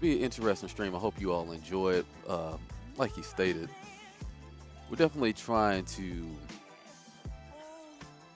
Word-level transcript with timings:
be 0.00 0.16
an 0.16 0.24
interesting 0.24 0.68
stream. 0.68 0.94
I 0.94 0.98
hope 0.98 1.20
you 1.20 1.32
all 1.32 1.52
enjoy 1.52 1.94
it. 1.94 2.06
Uh, 2.28 2.56
like 2.96 3.14
he 3.14 3.22
stated, 3.22 3.68
we're 4.88 4.96
definitely 4.96 5.32
trying 5.32 5.84
to 5.86 6.26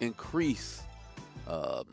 increase 0.00 0.82
um, 1.48 1.85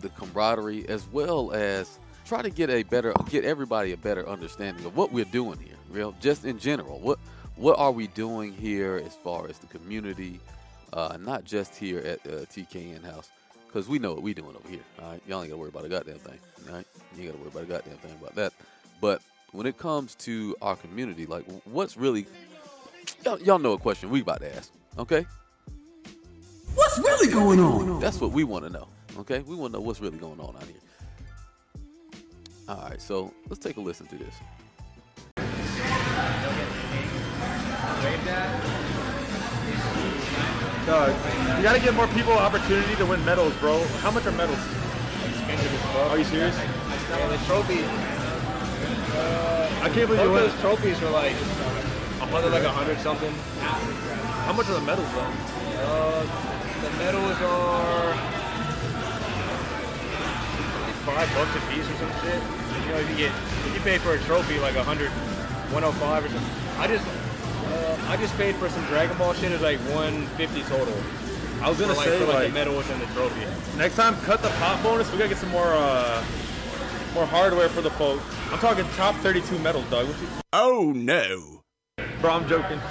the 0.00 0.08
camaraderie 0.10 0.88
as 0.88 1.06
well 1.08 1.52
as 1.52 1.98
try 2.24 2.42
to 2.42 2.50
get 2.50 2.70
a 2.70 2.82
better 2.84 3.12
get 3.30 3.44
everybody 3.44 3.92
a 3.92 3.96
better 3.96 4.28
understanding 4.28 4.84
of 4.84 4.96
what 4.96 5.10
we're 5.12 5.24
doing 5.26 5.58
here 5.58 5.76
real 5.90 6.14
just 6.20 6.44
in 6.44 6.58
general. 6.58 7.00
What 7.00 7.18
what 7.56 7.78
are 7.78 7.90
we 7.90 8.06
doing 8.08 8.52
here 8.52 9.02
as 9.04 9.14
far 9.16 9.48
as 9.48 9.58
the 9.58 9.66
community 9.66 10.40
uh, 10.92 11.16
not 11.20 11.44
just 11.44 11.74
here 11.74 11.98
at 12.00 12.20
uh, 12.26 12.44
tkn 12.46 13.04
house? 13.04 13.30
Because 13.66 13.88
we 13.88 13.98
know 13.98 14.14
what 14.14 14.22
we're 14.22 14.34
doing 14.34 14.54
over 14.56 14.68
here 14.68 14.84
all 15.02 15.10
right? 15.10 15.22
Y'all 15.26 15.42
ain't 15.42 15.50
gotta 15.50 15.58
worry 15.58 15.70
about 15.70 15.84
a 15.84 15.88
goddamn 15.88 16.18
thing 16.18 16.38
all 16.68 16.76
right? 16.76 16.86
You 17.16 17.24
ain't 17.24 17.32
gotta 17.32 17.42
worry 17.42 17.48
about 17.48 17.62
a 17.62 17.66
goddamn 17.66 17.98
thing 17.98 18.16
about 18.20 18.34
that 18.36 18.52
but 19.00 19.22
when 19.52 19.66
it 19.66 19.78
comes 19.78 20.14
to 20.16 20.56
our 20.62 20.76
community 20.76 21.26
like 21.26 21.44
what's 21.64 21.96
really 21.96 22.26
y'all, 23.24 23.40
y'all 23.40 23.58
know 23.58 23.72
a 23.72 23.78
question 23.78 24.10
we 24.10 24.20
about 24.20 24.40
to 24.40 24.56
ask 24.56 24.72
okay 24.98 25.26
What's 26.74 26.98
really 26.98 27.32
going 27.32 27.60
on? 27.60 28.00
that's 28.00 28.20
what 28.20 28.32
we 28.32 28.44
want 28.44 28.64
to 28.64 28.70
know 28.70 28.88
okay 29.18 29.40
we 29.40 29.56
want 29.56 29.72
to 29.72 29.78
know 29.78 29.84
what's 29.84 30.00
really 30.00 30.18
going 30.18 30.40
on 30.40 30.54
out 30.56 30.64
here 30.64 30.76
all 32.68 32.76
right, 32.90 33.00
so 33.00 33.32
let's 33.48 33.64
take 33.64 33.78
a 33.78 33.80
listen 33.80 34.06
to 34.08 34.16
this. 34.16 34.34
Dog, 40.84 41.14
you 41.56 41.62
gotta 41.62 41.80
give 41.80 41.94
more 41.94 42.06
people 42.08 42.32
opportunity 42.34 42.94
to 42.96 43.06
win 43.06 43.24
medals, 43.24 43.54
bro. 43.56 43.82
How 44.00 44.10
much 44.10 44.26
are 44.26 44.32
medals? 44.32 44.58
Are 46.10 46.18
you 46.18 46.24
serious? 46.24 46.56
Yeah, 46.58 47.28
the 47.28 47.38
trophy. 47.46 48.17
Uh, 49.18 49.82
I 49.82 49.88
can't 49.90 50.06
believe 50.06 50.22
you 50.22 50.30
won. 50.30 50.42
those 50.42 50.60
trophies 50.60 51.00
were 51.00 51.10
like, 51.10 51.34
a 52.22 52.26
hundred, 52.30 52.50
like 52.50 52.64
a 52.64 52.70
hundred 52.70 52.98
something. 53.00 53.32
How 54.46 54.52
much 54.52 54.68
are 54.68 54.74
the 54.74 54.86
medals 54.86 55.10
though? 55.12 55.32
Uh, 55.82 56.22
the 56.82 56.90
medals 57.02 57.36
are 57.42 58.14
five 61.04 61.28
bucks 61.34 61.56
a 61.56 61.62
piece 61.72 61.88
or 61.88 61.96
some 61.96 62.12
shit. 62.22 62.40
You 62.86 62.92
know, 62.92 63.00
if 63.00 63.10
you 63.10 63.16
get, 63.16 63.32
if 63.66 63.74
you 63.74 63.80
pay 63.80 63.98
for 63.98 64.14
a 64.14 64.18
trophy 64.20 64.58
like 64.60 64.76
a 64.76 64.84
hundred, 64.84 65.10
105 65.72 66.24
or 66.24 66.28
something. 66.28 66.50
I 66.78 66.86
just, 66.86 67.06
uh, 67.06 68.12
I 68.12 68.16
just 68.16 68.36
paid 68.36 68.54
for 68.56 68.68
some 68.68 68.84
Dragon 68.86 69.16
Ball 69.18 69.34
shit. 69.34 69.52
It's 69.52 69.62
like 69.62 69.78
150 69.92 70.62
total. 70.62 70.94
I 71.60 71.68
was 71.68 71.78
gonna 71.78 71.92
for 71.92 71.98
like, 71.98 72.08
say 72.08 72.18
for 72.18 72.26
like, 72.26 72.34
like 72.34 72.48
the 72.48 72.54
medals 72.54 72.88
and 72.90 73.00
the 73.00 73.06
trophy. 73.12 73.44
next 73.76 73.96
time 73.96 74.14
cut 74.22 74.42
the 74.42 74.48
pop 74.60 74.82
bonus. 74.82 75.10
We 75.10 75.18
gotta 75.18 75.30
get 75.30 75.38
some 75.38 75.50
more 75.50 75.74
uh 75.74 76.24
more 77.14 77.26
hardware 77.26 77.68
for 77.68 77.80
the 77.80 77.90
folks. 77.90 78.22
I'm 78.52 78.58
talking 78.58 78.84
top 78.96 79.14
32 79.16 79.58
medals, 79.58 79.84
Doug. 79.90 80.06
What 80.06 80.20
you, 80.20 80.28
Oh 80.52 80.92
no. 80.94 81.62
bro, 82.20 82.30
I'm 82.32 82.46
joking. 82.48 82.78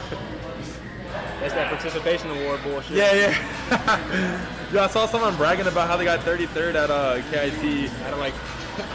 That's 1.40 1.54
that 1.54 1.70
participation 1.70 2.30
award 2.32 2.62
bullshit. 2.64 2.98
Yeah, 2.98 3.14
yeah. 3.14 4.46
Yo, 4.74 4.84
I 4.84 4.88
saw 4.88 5.06
someone 5.06 5.36
bragging 5.38 5.68
about 5.68 5.88
how 5.88 5.96
they 5.96 6.04
got 6.04 6.20
33rd 6.22 6.74
at 6.76 6.90
uh, 6.90 7.22
KIT. 7.32 7.90
I 8.06 8.10
don't 8.10 8.20
like. 8.20 8.34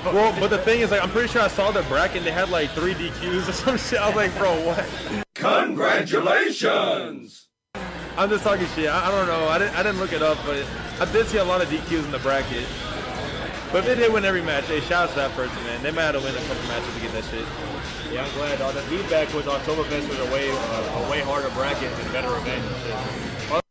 Well, 0.04 0.32
but 0.38 0.48
the 0.50 0.58
thing 0.58 0.80
is, 0.80 0.92
like, 0.92 1.02
I'm 1.02 1.10
pretty 1.10 1.26
sure 1.26 1.42
I 1.42 1.48
saw 1.48 1.72
the 1.72 1.82
bracket. 1.84 2.18
and 2.18 2.26
They 2.26 2.30
had 2.30 2.50
like 2.50 2.70
three 2.70 2.94
DQs 2.94 3.48
or 3.48 3.52
some 3.52 3.76
shit. 3.76 3.98
I 4.00 4.06
was 4.06 4.14
like, 4.14 4.32
bro, 4.38 4.54
what? 4.64 4.86
Congratulations. 5.34 7.48
I'm 8.16 8.28
just 8.28 8.44
talking 8.44 8.66
shit. 8.76 8.88
I, 8.88 9.08
I 9.08 9.10
don't 9.10 9.26
know. 9.26 9.48
I 9.48 9.58
didn't. 9.58 9.74
I 9.76 9.82
didn't 9.82 9.98
look 9.98 10.12
it 10.12 10.22
up, 10.22 10.38
but 10.46 10.64
I 11.00 11.04
did 11.12 11.26
see 11.26 11.38
a 11.38 11.44
lot 11.44 11.62
of 11.62 11.68
DQs 11.68 12.04
in 12.04 12.12
the 12.12 12.20
bracket. 12.20 12.64
But 13.72 13.78
if 13.78 13.86
they 13.86 13.94
did 13.94 14.12
win 14.12 14.26
every 14.26 14.42
match, 14.42 14.66
hey, 14.66 14.80
shout 14.80 15.04
out 15.04 15.08
to 15.10 15.16
that 15.16 15.30
person, 15.30 15.56
man. 15.64 15.82
They 15.82 15.90
might 15.90 16.02
have 16.02 16.14
to 16.14 16.20
win 16.20 16.34
a 16.36 16.40
couple 16.44 16.62
matches 16.68 16.92
to 16.94 17.00
get 17.00 17.12
that 17.12 17.24
shit. 17.24 17.46
Yeah, 18.12 18.22
I'm 18.22 18.30
glad. 18.34 18.60
All 18.60 18.70
the 18.70 18.82
feedback 18.82 19.32
was 19.32 19.46
Oktoberfest 19.46 20.06
was 20.10 20.18
a 20.18 20.30
way 20.30 20.50
uh, 20.52 21.04
a 21.06 21.10
way 21.10 21.20
harder 21.20 21.48
bracket 21.56 21.90
and 21.90 22.12
better 22.12 22.28
event. 22.36 22.62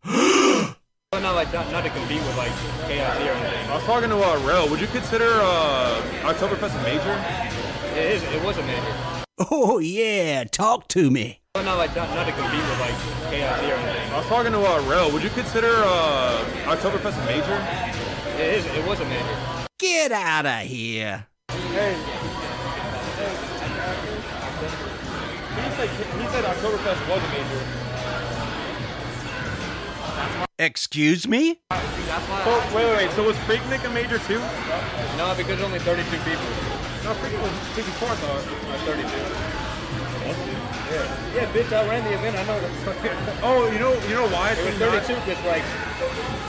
and. 0.09 0.75
Well, 1.13 1.21
not 1.21 1.35
like 1.35 1.53
not, 1.53 1.69
not 1.73 1.83
to 1.83 1.89
compete 1.89 2.21
with 2.23 2.37
like 2.37 2.53
KIT 2.87 3.01
or 3.01 3.33
anything. 3.35 3.69
I 3.69 3.75
was 3.75 3.83
talking 3.83 4.09
to 4.09 4.15
uh, 4.15 4.39
Rel. 4.47 4.69
Would 4.69 4.79
you 4.79 4.87
consider 4.87 5.27
uh, 5.27 6.01
Oktoberfest 6.23 6.79
a 6.79 6.83
major? 6.83 7.13
It 7.99 8.15
is. 8.15 8.23
It 8.33 8.41
was 8.43 8.57
a 8.57 8.63
major. 8.63 8.95
Oh 9.51 9.77
yeah, 9.79 10.45
talk 10.45 10.87
to 10.89 11.11
me. 11.11 11.41
Well, 11.53 11.65
not 11.65 11.77
like 11.77 11.93
not, 11.95 12.09
not 12.15 12.25
to 12.25 12.31
compete 12.31 12.63
with 12.63 12.79
like 12.79 12.95
KIT 13.29 13.43
or 13.43 13.75
anything. 13.75 14.11
I 14.13 14.17
was 14.17 14.25
talking 14.27 14.53
to 14.53 14.59
uh, 14.65 14.81
Rel. 14.89 15.11
Would 15.11 15.21
you 15.21 15.29
consider 15.31 15.73
uh, 15.83 16.43
Oktoberfest 16.63 17.21
a 17.21 17.25
major? 17.25 18.41
It 18.41 18.55
is. 18.55 18.65
It 18.67 18.87
was 18.87 18.99
a 19.01 19.05
major. 19.05 19.50
Get 19.81 20.11
out 20.11 20.45
of 20.45 20.59
here. 20.67 21.25
Hey. 21.49 21.95
He 25.55 25.71
said, 25.75 25.89
he 25.89 26.27
said 26.27 26.43
Oktoberfest 26.43 27.09
was 27.09 27.23
a 27.23 27.29
major. 27.33 27.61
Excuse 30.59 31.27
me? 31.27 31.59
So, 31.71 32.61
wait, 32.75 32.85
wait, 32.85 32.95
wait. 32.95 33.11
So 33.13 33.23
was 33.23 33.35
Freaknik 33.37 33.83
a 33.83 33.89
major 33.89 34.19
too? 34.19 34.37
No, 35.17 35.33
because 35.35 35.59
only 35.63 35.79
32 35.79 36.11
people. 36.11 36.45
No, 37.03 37.15
Freaknik 37.15 37.41
was 37.41 37.51
54, 37.73 38.07
I 38.07 38.15
thought. 38.17 38.37
Uh, 38.37 38.85
32. 38.85 39.60
Yeah. 40.31 41.07
Yeah, 41.35 41.45
bitch, 41.53 41.71
I 41.71 41.87
ran 41.87 42.03
the 42.03 42.13
event. 42.13 42.35
I 42.35 42.43
know. 42.45 42.59
The 42.59 42.67
Oh, 43.43 43.69
you 43.71 43.79
know, 43.79 43.93
you 44.07 44.15
know 44.15 44.27
why? 44.27 44.51
It 44.51 44.65
was 44.65 44.75
32 44.75 45.15
because 45.23 45.39
like 45.45 45.63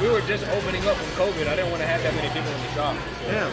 we 0.01 0.09
were 0.11 0.21
just 0.23 0.47
opening 0.49 0.85
up 0.87 0.97
from 0.97 1.27
COVID. 1.27 1.47
I 1.47 1.55
didn't 1.57 1.71
want 1.71 1.83
to 1.83 1.87
have 1.87 2.03
that 2.03 2.15
many 2.15 2.29
people 2.35 2.51
in 2.51 2.61
the 2.63 2.73
shop. 2.75 2.97
Damn. 3.27 3.51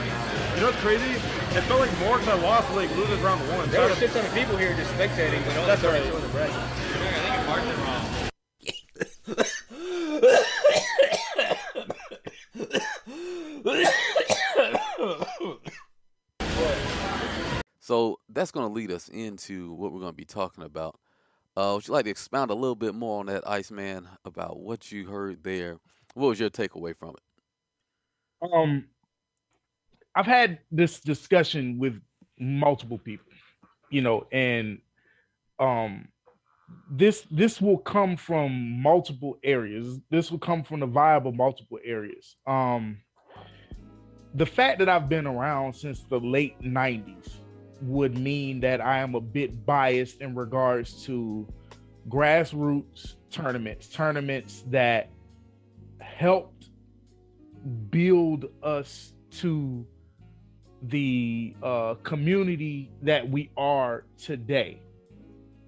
You 0.56 0.62
know 0.62 0.68
what's 0.74 0.82
crazy? 0.82 1.12
It 1.54 1.64
felt 1.70 1.80
like 1.82 1.94
more 2.00 2.18
because 2.18 2.34
I 2.34 2.42
lost 2.42 2.72
like 2.74 2.90
losers 2.96 3.20
round 3.22 3.42
one. 3.54 3.70
There 3.70 3.82
were 3.88 3.94
600 3.96 4.34
people 4.34 4.58
here 4.58 4.74
just 4.76 4.92
spectating, 4.94 5.46
but 5.46 5.56
only 5.58 5.68
That's 5.68 5.82
32 5.82 6.10
right. 6.10 6.16
in 6.16 6.22
the 6.22 6.30
bracket. 6.34 7.70
So 17.90 18.20
that's 18.30 18.52
going 18.52 18.68
to 18.68 18.72
lead 18.72 18.92
us 18.92 19.10
into 19.10 19.74
what 19.74 19.92
we're 19.92 20.00
going 20.00 20.12
to 20.12 20.16
be 20.16 20.24
talking 20.24 20.64
about. 20.64 21.00
Uh, 21.58 21.72
would 21.74 21.88
you 21.88 21.92
like 21.92 22.06
to 22.06 22.12
expound 22.12 22.52
a 22.52 22.54
little 22.54 22.76
bit 22.76 22.94
more 22.94 23.20
on 23.20 23.26
that, 23.26 23.50
Iceman, 23.50 24.08
about 24.24 24.60
what 24.60 24.92
you 24.92 25.08
heard 25.08 25.44
there? 25.44 25.80
What 26.14 26.28
was 26.28 26.40
your 26.40 26.52
takeaway 26.52 26.96
from 26.96 27.16
it? 27.16 28.54
um 28.54 28.86
I've 30.14 30.28
had 30.28 30.60
this 30.72 31.00
discussion 31.00 31.80
with 31.80 32.00
multiple 32.40 33.00
people, 33.00 33.32
you 33.90 34.02
know, 34.02 34.28
and 34.32 34.78
um 35.58 36.10
this 36.92 37.26
this 37.32 37.60
will 37.60 37.80
come 37.80 38.16
from 38.18 38.84
multiple 38.84 39.40
areas. 39.44 40.00
This 40.12 40.30
will 40.30 40.38
come 40.38 40.64
from 40.64 40.82
the 40.82 40.86
viable 40.86 41.32
multiple 41.32 41.80
areas. 41.84 42.36
Um 42.46 43.00
the 44.36 44.46
fact 44.46 44.78
that 44.78 44.90
I've 44.90 45.10
been 45.10 45.26
around 45.26 45.74
since 45.74 46.04
the 46.04 46.20
late 46.20 46.62
90s 46.62 47.40
would 47.82 48.18
mean 48.18 48.60
that 48.62 48.82
I 48.82 49.00
am 49.00 49.16
a 49.16 49.22
bit 49.22 49.66
biased 49.66 50.22
in 50.22 50.36
regards 50.36 51.04
to 51.06 51.48
grassroots 52.10 53.16
tournaments, 53.30 53.88
tournaments 53.88 54.64
that 54.70 55.10
helped 56.00 56.70
build 57.90 58.46
us 58.64 59.14
to 59.32 59.86
the 60.84 61.56
uh, 61.62 61.96
community 62.04 62.90
that 63.02 63.30
we 63.30 63.50
are 63.58 64.06
today. 64.18 64.80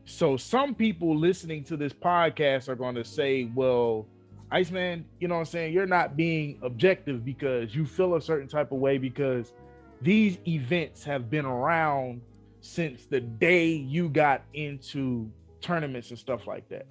So 0.05 0.37
some 0.37 0.73
people 0.73 1.17
listening 1.17 1.63
to 1.65 1.77
this 1.77 1.93
podcast 1.93 2.69
are 2.69 2.75
going 2.75 2.95
to 2.95 3.03
say, 3.03 3.49
"Well, 3.53 4.07
Iceman, 4.51 5.05
you 5.19 5.27
know 5.27 5.35
what 5.35 5.41
I'm 5.41 5.45
saying? 5.45 5.73
You're 5.73 5.85
not 5.85 6.17
being 6.17 6.59
objective 6.61 7.23
because 7.23 7.73
you 7.75 7.85
feel 7.85 8.15
a 8.15 8.21
certain 8.21 8.47
type 8.47 8.71
of 8.71 8.79
way 8.79 8.97
because 8.97 9.53
these 10.01 10.37
events 10.47 11.03
have 11.03 11.29
been 11.29 11.45
around 11.45 12.21
since 12.61 13.05
the 13.05 13.19
day 13.19 13.67
you 13.67 14.09
got 14.09 14.43
into 14.53 15.31
tournaments 15.61 16.09
and 16.09 16.19
stuff 16.19 16.47
like 16.47 16.67
that." 16.69 16.87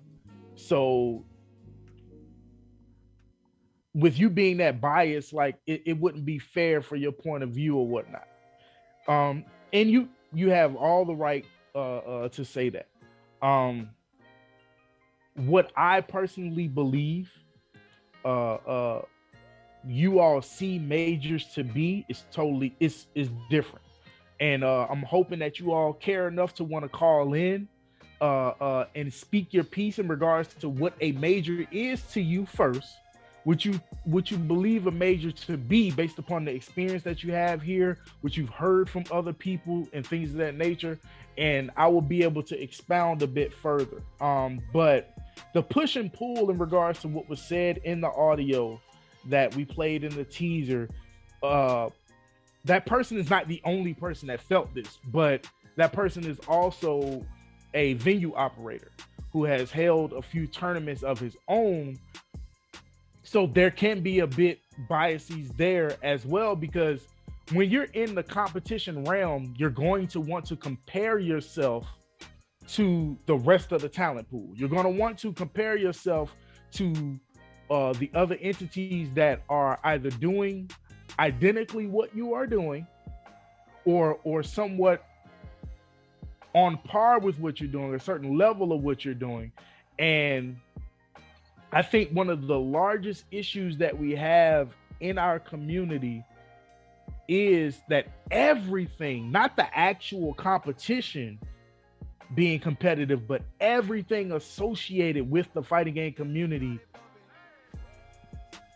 So 0.54 1.24
with 3.94 4.18
you 4.18 4.30
being 4.30 4.58
that 4.58 4.80
biased, 4.80 5.32
like 5.32 5.56
it, 5.66 5.82
it 5.86 5.98
wouldn't 5.98 6.24
be 6.24 6.38
fair 6.38 6.80
for 6.80 6.96
your 6.96 7.12
point 7.12 7.42
of 7.42 7.50
view 7.50 7.76
or 7.76 7.86
whatnot. 7.86 8.28
Um, 9.08 9.44
and 9.72 9.90
you 9.90 10.08
you 10.32 10.50
have 10.50 10.76
all 10.76 11.04
the 11.04 11.14
right 11.14 11.44
uh, 11.74 11.98
uh 11.98 12.28
to 12.30 12.44
say 12.44 12.68
that. 12.70 12.88
Um, 13.42 13.90
what 15.34 15.72
I 15.76 16.00
personally 16.00 16.68
believe, 16.68 17.30
uh, 18.24 18.54
uh, 18.54 19.02
you 19.86 20.18
all 20.18 20.42
see 20.42 20.78
majors 20.78 21.46
to 21.54 21.64
be 21.64 22.04
is 22.08 22.24
totally 22.30 22.74
it's 22.80 23.06
is 23.14 23.30
different, 23.48 23.84
and 24.38 24.64
uh, 24.64 24.86
I'm 24.90 25.02
hoping 25.02 25.38
that 25.40 25.58
you 25.58 25.72
all 25.72 25.92
care 25.92 26.28
enough 26.28 26.54
to 26.54 26.64
want 26.64 26.84
to 26.84 26.88
call 26.88 27.34
in, 27.34 27.68
uh, 28.20 28.48
uh, 28.60 28.86
and 28.94 29.12
speak 29.12 29.52
your 29.52 29.64
piece 29.64 29.98
in 29.98 30.08
regards 30.08 30.52
to 30.54 30.68
what 30.68 30.94
a 31.00 31.12
major 31.12 31.66
is 31.70 32.02
to 32.12 32.20
you 32.20 32.46
first. 32.46 32.96
What 33.44 33.64
you 33.64 33.80
what 34.04 34.30
you 34.30 34.36
believe 34.36 34.86
a 34.86 34.90
major 34.90 35.32
to 35.32 35.56
be 35.56 35.90
based 35.90 36.18
upon 36.18 36.44
the 36.44 36.50
experience 36.50 37.02
that 37.04 37.24
you 37.24 37.32
have 37.32 37.62
here, 37.62 37.98
what 38.20 38.36
you've 38.36 38.50
heard 38.50 38.90
from 38.90 39.04
other 39.10 39.32
people 39.32 39.88
and 39.94 40.06
things 40.06 40.32
of 40.32 40.36
that 40.36 40.56
nature, 40.56 40.98
and 41.38 41.70
I 41.74 41.88
will 41.88 42.02
be 42.02 42.22
able 42.22 42.42
to 42.42 42.62
expound 42.62 43.22
a 43.22 43.26
bit 43.26 43.54
further. 43.54 44.02
Um, 44.20 44.60
but 44.74 45.14
the 45.54 45.62
push 45.62 45.96
and 45.96 46.12
pull 46.12 46.50
in 46.50 46.58
regards 46.58 47.00
to 47.00 47.08
what 47.08 47.30
was 47.30 47.40
said 47.40 47.78
in 47.84 48.02
the 48.02 48.10
audio 48.10 48.78
that 49.26 49.55
we 49.55 49.64
played 49.64 50.05
in 50.05 50.14
the 50.14 50.25
teaser, 50.25 50.88
uh, 51.43 51.88
that 52.64 52.87
person 52.87 53.19
is 53.19 53.31
not 53.31 53.49
the 53.49 53.61
only 53.64 53.94
person 53.94 54.28
that 54.28 54.40
felt 54.40 54.72
this, 54.75 54.99
but 55.06 55.46
that 55.76 55.93
person 55.93 56.25
is 56.25 56.38
also 56.49 57.25
a 57.75 57.94
venue 57.94 58.34
operator 58.34 58.90
who 59.32 59.44
has 59.44 59.70
held 59.70 60.12
a 60.12 60.22
few 60.22 60.46
tournaments 60.46 61.02
of 61.02 61.19
his 61.19 61.37
own. 61.49 61.99
So 63.22 63.46
there 63.46 63.70
can 63.70 64.00
be 64.00 64.20
a 64.20 64.26
bit 64.26 64.58
biases 64.88 65.50
there 65.50 65.96
as 66.02 66.26
well 66.26 66.56
because 66.56 67.06
when 67.52 67.70
you're 67.70 67.84
in 67.84 68.14
the 68.14 68.23
competition 68.23 69.05
realm, 69.05 69.55
you're 69.56 69.70
going 69.70 70.06
to 70.08 70.20
want 70.20 70.44
to 70.46 70.56
compare 70.56 71.19
yourself 71.19 71.87
to 72.69 73.16
the 73.26 73.37
rest 73.37 73.73
of 73.73 73.81
the 73.81 73.88
talent 73.88 74.31
pool. 74.31 74.49
You're 74.55 74.69
going 74.69 74.84
to 74.84 74.90
want 74.90 75.19
to 75.19 75.32
compare 75.32 75.76
yourself 75.76 76.34
to 76.73 77.19
uh, 77.70 77.93
the 77.94 78.11
other 78.14 78.37
entities 78.40 79.08
that 79.14 79.43
are 79.49 79.78
either 79.84 80.11
doing 80.11 80.69
identically 81.19 81.87
what 81.87 82.14
you 82.14 82.34
are 82.34 82.46
doing 82.46 82.87
or 83.84 84.19
or 84.25 84.43
somewhat 84.43 85.05
on 86.55 86.76
par 86.78 87.20
with 87.20 87.38
what 87.38 87.61
you're 87.61 87.70
doing, 87.70 87.94
a 87.94 88.00
certain 88.00 88.37
level 88.37 88.72
of 88.72 88.82
what 88.82 89.05
you're 89.05 89.14
doing. 89.14 89.52
And 89.99 90.56
I 91.72 91.82
think 91.82 92.11
one 92.11 92.28
of 92.28 92.49
the 92.49 92.58
largest 92.58 93.25
issues 93.31 93.78
that 93.78 93.96
we 93.96 94.16
have 94.16 94.70
in 94.99 95.16
our 95.16 95.38
community 95.38 96.25
is 97.28 97.81
that 97.88 98.08
everything, 98.32 99.31
not 99.31 99.55
the 99.55 99.78
actual 99.78 100.34
competition 100.34 101.38
being 102.34 102.58
competitive, 102.58 103.28
but 103.28 103.43
everything 103.61 104.32
associated 104.32 105.31
with 105.31 105.52
the 105.55 105.62
fighting 105.62 105.94
game 105.94 106.12
community 106.12 106.81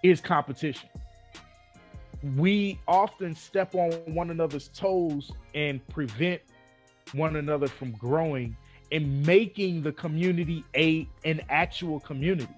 is 0.05 0.21
competition. 0.21 0.89
We 2.37 2.79
often 2.87 3.35
step 3.35 3.75
on 3.75 3.91
one 4.15 4.31
another's 4.31 4.69
toes 4.69 5.33
and 5.55 5.87
prevent 5.89 6.43
one 7.13 7.37
another 7.37 7.67
from 7.67 7.93
growing 7.93 8.57
and 8.93 9.27
making 9.27 9.83
the 9.83 9.93
community 9.93 10.65
a 10.77 11.09
an 11.25 11.41
actual 11.49 12.01
community 12.01 12.55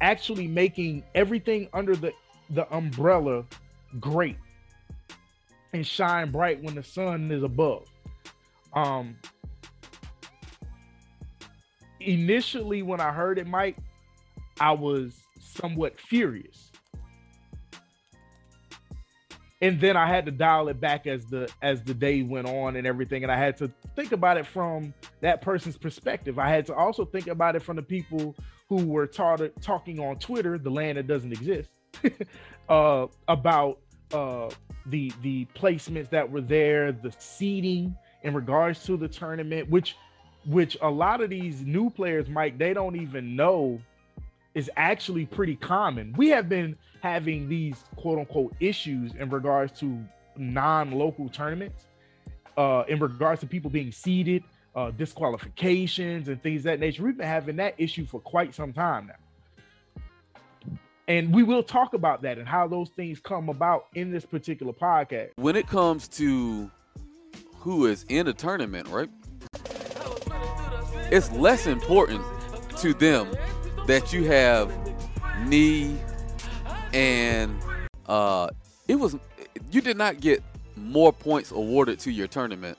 actually 0.00 0.48
making 0.48 1.04
everything 1.14 1.68
under 1.72 1.94
the 1.94 2.12
the 2.50 2.72
umbrella 2.74 3.44
great 4.00 4.36
and 5.72 5.86
shine 5.86 6.30
bright 6.30 6.62
when 6.62 6.74
the 6.74 6.82
sun 6.82 7.30
is 7.30 7.42
above 7.42 7.84
um 8.74 9.16
initially 12.00 12.82
when 12.82 13.00
i 13.00 13.12
heard 13.12 13.38
it 13.38 13.46
mike 13.46 13.76
i 14.60 14.70
was 14.70 15.14
somewhat 15.40 15.98
furious 15.98 16.72
and 19.62 19.80
then 19.80 19.96
I 19.96 20.08
had 20.08 20.26
to 20.26 20.32
dial 20.32 20.68
it 20.68 20.80
back 20.80 21.06
as 21.06 21.24
the 21.26 21.48
as 21.62 21.82
the 21.84 21.94
day 21.94 22.22
went 22.22 22.48
on 22.48 22.74
and 22.74 22.84
everything, 22.84 23.22
and 23.22 23.30
I 23.30 23.38
had 23.38 23.56
to 23.58 23.70
think 23.94 24.10
about 24.10 24.36
it 24.36 24.44
from 24.44 24.92
that 25.20 25.40
person's 25.40 25.76
perspective. 25.76 26.38
I 26.38 26.48
had 26.48 26.66
to 26.66 26.74
also 26.74 27.04
think 27.04 27.28
about 27.28 27.54
it 27.54 27.62
from 27.62 27.76
the 27.76 27.82
people 27.82 28.34
who 28.68 28.84
were 28.84 29.06
taught, 29.06 29.40
talking 29.60 30.00
on 30.00 30.18
Twitter, 30.18 30.58
the 30.58 30.70
land 30.70 30.98
that 30.98 31.06
doesn't 31.06 31.32
exist, 31.32 31.70
uh, 32.68 33.06
about 33.28 33.78
uh, 34.12 34.50
the 34.86 35.12
the 35.22 35.46
placements 35.54 36.10
that 36.10 36.28
were 36.28 36.40
there, 36.40 36.90
the 36.90 37.14
seating 37.18 37.96
in 38.24 38.34
regards 38.34 38.84
to 38.86 38.96
the 38.96 39.06
tournament, 39.06 39.70
which 39.70 39.94
which 40.44 40.76
a 40.82 40.90
lot 40.90 41.20
of 41.20 41.30
these 41.30 41.60
new 41.60 41.88
players, 41.88 42.28
Mike, 42.28 42.58
they 42.58 42.74
don't 42.74 42.96
even 42.96 43.36
know 43.36 43.80
is 44.54 44.70
actually 44.76 45.26
pretty 45.26 45.56
common. 45.56 46.14
We 46.16 46.28
have 46.28 46.48
been 46.48 46.76
having 47.02 47.48
these 47.48 47.76
quote 47.96 48.18
unquote 48.18 48.54
issues 48.60 49.14
in 49.14 49.30
regards 49.30 49.78
to 49.80 49.98
non-local 50.36 51.28
tournaments, 51.28 51.86
uh, 52.56 52.84
in 52.88 52.98
regards 53.00 53.40
to 53.40 53.46
people 53.46 53.70
being 53.70 53.92
seeded, 53.92 54.44
uh, 54.74 54.90
disqualifications 54.90 56.28
and 56.28 56.42
things 56.42 56.62
that 56.64 56.80
nature. 56.80 57.02
We've 57.02 57.16
been 57.16 57.26
having 57.26 57.56
that 57.56 57.74
issue 57.78 58.06
for 58.06 58.20
quite 58.20 58.54
some 58.54 58.72
time 58.72 59.08
now. 59.08 59.14
And 61.08 61.34
we 61.34 61.42
will 61.42 61.62
talk 61.62 61.94
about 61.94 62.22
that 62.22 62.38
and 62.38 62.46
how 62.46 62.68
those 62.68 62.90
things 62.90 63.18
come 63.18 63.48
about 63.48 63.86
in 63.94 64.10
this 64.10 64.24
particular 64.24 64.72
podcast. 64.72 65.30
When 65.36 65.56
it 65.56 65.66
comes 65.66 66.08
to 66.08 66.70
who 67.56 67.86
is 67.86 68.04
in 68.08 68.28
a 68.28 68.32
tournament, 68.32 68.88
right? 68.88 69.10
It's 71.10 71.30
less 71.32 71.66
important 71.66 72.24
to 72.78 72.94
them 72.94 73.28
that 73.86 74.12
you 74.12 74.24
have 74.24 74.72
knee 75.46 75.96
and 76.92 77.60
uh, 78.06 78.48
it 78.88 78.96
was 78.96 79.16
you 79.70 79.80
did 79.80 79.96
not 79.96 80.20
get 80.20 80.42
more 80.76 81.12
points 81.12 81.50
awarded 81.50 81.98
to 82.00 82.10
your 82.10 82.26
tournament 82.26 82.78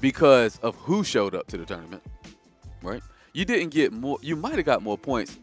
because 0.00 0.58
of 0.58 0.74
who 0.76 1.04
showed 1.04 1.34
up 1.34 1.46
to 1.48 1.56
the 1.56 1.64
tournament, 1.64 2.02
right? 2.82 3.02
You 3.32 3.44
didn't 3.44 3.70
get 3.70 3.92
more. 3.92 4.18
You 4.22 4.36
might 4.36 4.56
have 4.56 4.64
got 4.64 4.82
more 4.82 4.98
points 4.98 5.38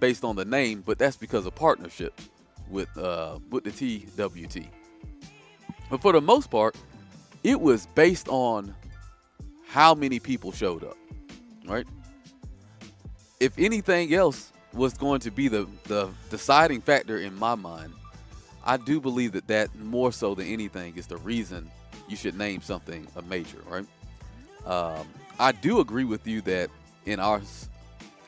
based 0.00 0.24
on 0.24 0.36
the 0.36 0.44
name, 0.44 0.82
but 0.84 0.98
that's 0.98 1.16
because 1.16 1.46
of 1.46 1.54
partnership 1.54 2.20
with 2.68 2.94
uh, 2.98 3.38
with 3.50 3.64
the 3.64 3.70
TWT. 3.70 4.66
But 5.88 6.02
for 6.02 6.12
the 6.12 6.20
most 6.20 6.50
part, 6.50 6.76
it 7.42 7.60
was 7.60 7.86
based 7.94 8.28
on 8.28 8.74
how 9.68 9.94
many 9.94 10.18
people 10.18 10.52
showed 10.52 10.84
up, 10.84 10.96
right? 11.66 11.86
If 13.38 13.58
anything 13.58 14.14
else, 14.14 14.52
was 14.76 14.94
going 14.94 15.20
to 15.20 15.30
be 15.30 15.48
the, 15.48 15.66
the 15.84 16.08
deciding 16.30 16.80
factor 16.82 17.18
in 17.18 17.34
my 17.34 17.54
mind, 17.54 17.92
I 18.64 18.76
do 18.76 19.00
believe 19.00 19.32
that 19.32 19.46
that 19.48 19.74
more 19.76 20.12
so 20.12 20.34
than 20.34 20.46
anything 20.46 20.96
is 20.96 21.06
the 21.06 21.16
reason 21.18 21.70
you 22.08 22.16
should 22.16 22.36
name 22.36 22.60
something 22.60 23.06
a 23.16 23.22
major, 23.22 23.58
right? 23.68 23.86
Um, 24.66 25.06
I 25.38 25.52
do 25.52 25.80
agree 25.80 26.04
with 26.04 26.26
you 26.26 26.40
that 26.42 26.70
in 27.06 27.20
our 27.20 27.40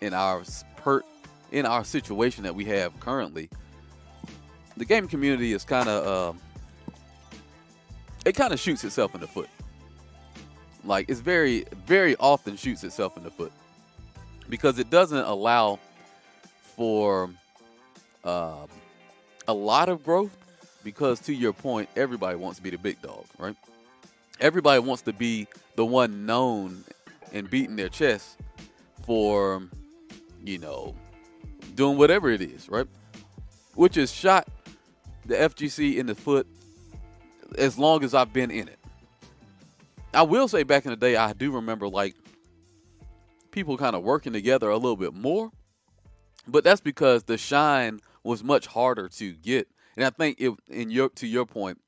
in 0.01 0.15
our 0.15 0.43
per 0.77 1.03
in 1.51 1.67
our 1.67 1.85
situation 1.85 2.45
that 2.45 2.55
we 2.55 2.65
have 2.67 2.99
currently, 3.01 3.51
the 4.77 4.85
gaming 4.85 5.11
community 5.11 5.53
is 5.53 5.65
kind 5.65 5.89
of 5.89 6.07
um, 6.07 6.41
it 8.25 8.37
kind 8.37 8.53
of 8.53 8.61
shoots 8.61 8.85
itself 8.85 9.15
in 9.15 9.21
the 9.21 9.27
foot. 9.27 9.49
Like 10.85 11.07
it's 11.09 11.21
very 11.21 11.65
very 11.87 12.15
often 12.17 12.57
shoots 12.57 12.85
itself 12.85 13.17
in 13.17 13.25
the 13.25 13.31
foot 13.31 13.53
because 14.49 14.78
it 14.78 14.90
doesn't 14.90 15.25
allow 15.25 15.78
for 16.76 17.31
um, 18.25 18.69
a 19.47 19.52
lot 19.52 19.88
of 19.88 20.05
growth 20.05 20.37
because, 20.85 21.21
to 21.21 21.35
your 21.35 21.52
point, 21.52 21.88
everybody 21.97 22.37
wants 22.37 22.59
to 22.59 22.62
be 22.62 22.71
the 22.71 22.78
big 22.78 23.00
dog, 23.02 23.25
right? 23.38 23.57
Everybody 24.40 24.81
wants 24.81 25.02
to 25.02 25.12
be 25.12 25.49
the 25.76 25.85
one 25.85 26.26
known 26.26 26.85
and 27.33 27.50
beating 27.50 27.76
their 27.76 27.88
chest 27.88 28.38
for, 29.05 29.62
you 30.45 30.59
know, 30.59 30.95
doing 31.75 31.99
whatever 31.99 32.31
it 32.31 32.40
is, 32.40 32.69
right? 32.69 32.87
Which 33.75 33.97
has 33.97 34.12
shot 34.12 34.49
the 35.26 35.35
FGC 35.35 35.97
in 35.97 36.07
the 36.07 36.14
foot 36.14 36.47
as 37.57 37.78
long 37.78 38.05
as 38.05 38.14
I've 38.14 38.33
been 38.33 38.50
in 38.50 38.69
it. 38.69 38.78
I 40.14 40.23
will 40.23 40.49
say 40.49 40.62
back 40.62 40.85
in 40.85 40.90
the 40.90 40.97
day, 40.97 41.17
I 41.17 41.33
do 41.33 41.50
remember 41.50 41.88
like 41.88 42.14
people 43.50 43.76
kind 43.76 43.97
of 43.97 44.02
working 44.02 44.33
together 44.33 44.71
a 44.71 44.76
little 44.76 44.97
bit 44.97 45.14
more 45.14 45.50
but 46.49 46.64
that's 46.64 46.81
because 46.81 47.25
the 47.25 47.37
shine 47.37 48.00
was 48.25 48.43
much 48.43 48.67
harder 48.67 49.09
to 49.09 49.33
get. 49.33 49.69
And 49.97 50.05
I 50.05 50.11
think 50.11 50.40
it, 50.40 50.52
in 50.69 50.90
your 50.90 51.11
to 51.11 51.26
your 51.26 51.45
point, 51.45 51.81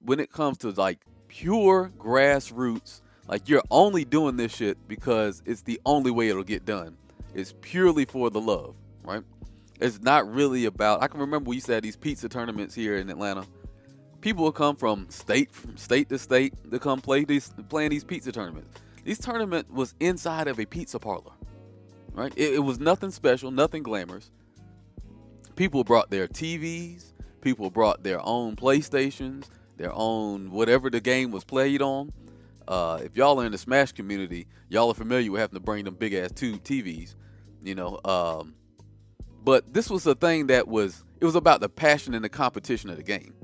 when 0.00 0.20
it 0.20 0.30
comes 0.30 0.58
to 0.58 0.70
like 0.70 1.00
pure 1.28 1.90
grassroots, 1.98 3.00
like 3.26 3.48
you're 3.48 3.62
only 3.70 4.04
doing 4.04 4.36
this 4.36 4.54
shit 4.54 4.78
because 4.86 5.42
it's 5.44 5.62
the 5.62 5.80
only 5.84 6.10
way 6.10 6.28
it'll 6.28 6.44
get 6.44 6.64
done. 6.64 6.96
It's 7.34 7.54
purely 7.60 8.04
for 8.04 8.30
the 8.30 8.40
love, 8.40 8.76
right? 9.02 9.22
It's 9.80 10.00
not 10.00 10.30
really 10.32 10.66
about. 10.66 11.02
I 11.02 11.08
can 11.08 11.20
remember 11.20 11.48
we 11.48 11.56
used 11.56 11.66
to 11.66 11.72
have 11.72 11.82
these 11.82 11.96
pizza 11.96 12.28
tournaments 12.28 12.74
here 12.74 12.96
in 12.96 13.10
Atlanta. 13.10 13.44
People 14.20 14.44
would 14.44 14.54
come 14.54 14.76
from 14.76 15.06
state 15.10 15.50
from 15.50 15.76
state 15.76 16.08
to 16.10 16.18
state 16.18 16.54
to 16.70 16.78
come 16.78 17.00
play 17.00 17.24
these 17.24 17.52
playing 17.68 17.90
these 17.90 18.04
pizza 18.04 18.30
tournaments. 18.30 18.80
These 19.04 19.18
tournament 19.18 19.72
was 19.72 19.94
inside 20.00 20.48
of 20.48 20.58
a 20.58 20.66
pizza 20.66 20.98
parlor 20.98 21.32
right? 22.14 22.32
It, 22.36 22.54
it 22.54 22.58
was 22.60 22.78
nothing 22.80 23.10
special, 23.10 23.50
nothing 23.50 23.82
glamorous. 23.82 24.30
People 25.56 25.84
brought 25.84 26.10
their 26.10 26.26
TVs, 26.26 27.12
people 27.40 27.70
brought 27.70 28.02
their 28.02 28.20
own 28.24 28.56
PlayStations, 28.56 29.48
their 29.76 29.92
own 29.92 30.50
whatever 30.50 30.90
the 30.90 31.00
game 31.00 31.30
was 31.30 31.44
played 31.44 31.82
on. 31.82 32.12
Uh, 32.66 33.00
if 33.02 33.16
y'all 33.16 33.40
are 33.40 33.46
in 33.46 33.52
the 33.52 33.58
Smash 33.58 33.92
community, 33.92 34.46
y'all 34.68 34.88
are 34.90 34.94
familiar 34.94 35.30
with 35.30 35.40
having 35.40 35.54
to 35.54 35.60
bring 35.60 35.84
them 35.84 35.94
big 35.94 36.14
ass 36.14 36.32
two 36.32 36.58
TVs, 36.58 37.14
you 37.62 37.74
know. 37.74 38.00
Um, 38.04 38.54
But 39.44 39.74
this 39.74 39.90
was 39.90 40.06
a 40.06 40.14
thing 40.14 40.46
that 40.46 40.66
was 40.66 41.04
it 41.20 41.24
was 41.24 41.34
about 41.34 41.60
the 41.60 41.68
passion 41.68 42.14
and 42.14 42.24
the 42.24 42.28
competition 42.28 42.90
of 42.90 42.96
the 42.96 43.02
game. 43.02 43.34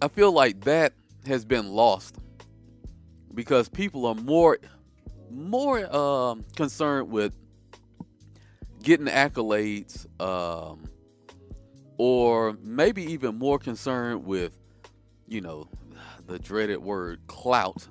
I 0.00 0.08
feel 0.08 0.32
like 0.32 0.62
that 0.64 0.94
has 1.26 1.44
been 1.44 1.68
lost 1.72 2.16
because 3.34 3.68
people 3.68 4.06
are 4.06 4.14
more 4.14 4.58
more 5.30 5.94
um, 5.94 6.44
concerned 6.56 7.10
with 7.10 7.34
getting 8.82 9.06
accolades 9.06 10.06
um, 10.20 10.84
or 11.98 12.56
maybe 12.62 13.02
even 13.02 13.38
more 13.38 13.58
concerned 13.58 14.24
with 14.24 14.56
you 15.26 15.40
know 15.40 15.68
the 16.26 16.38
dreaded 16.38 16.78
word 16.82 17.20
clout. 17.26 17.88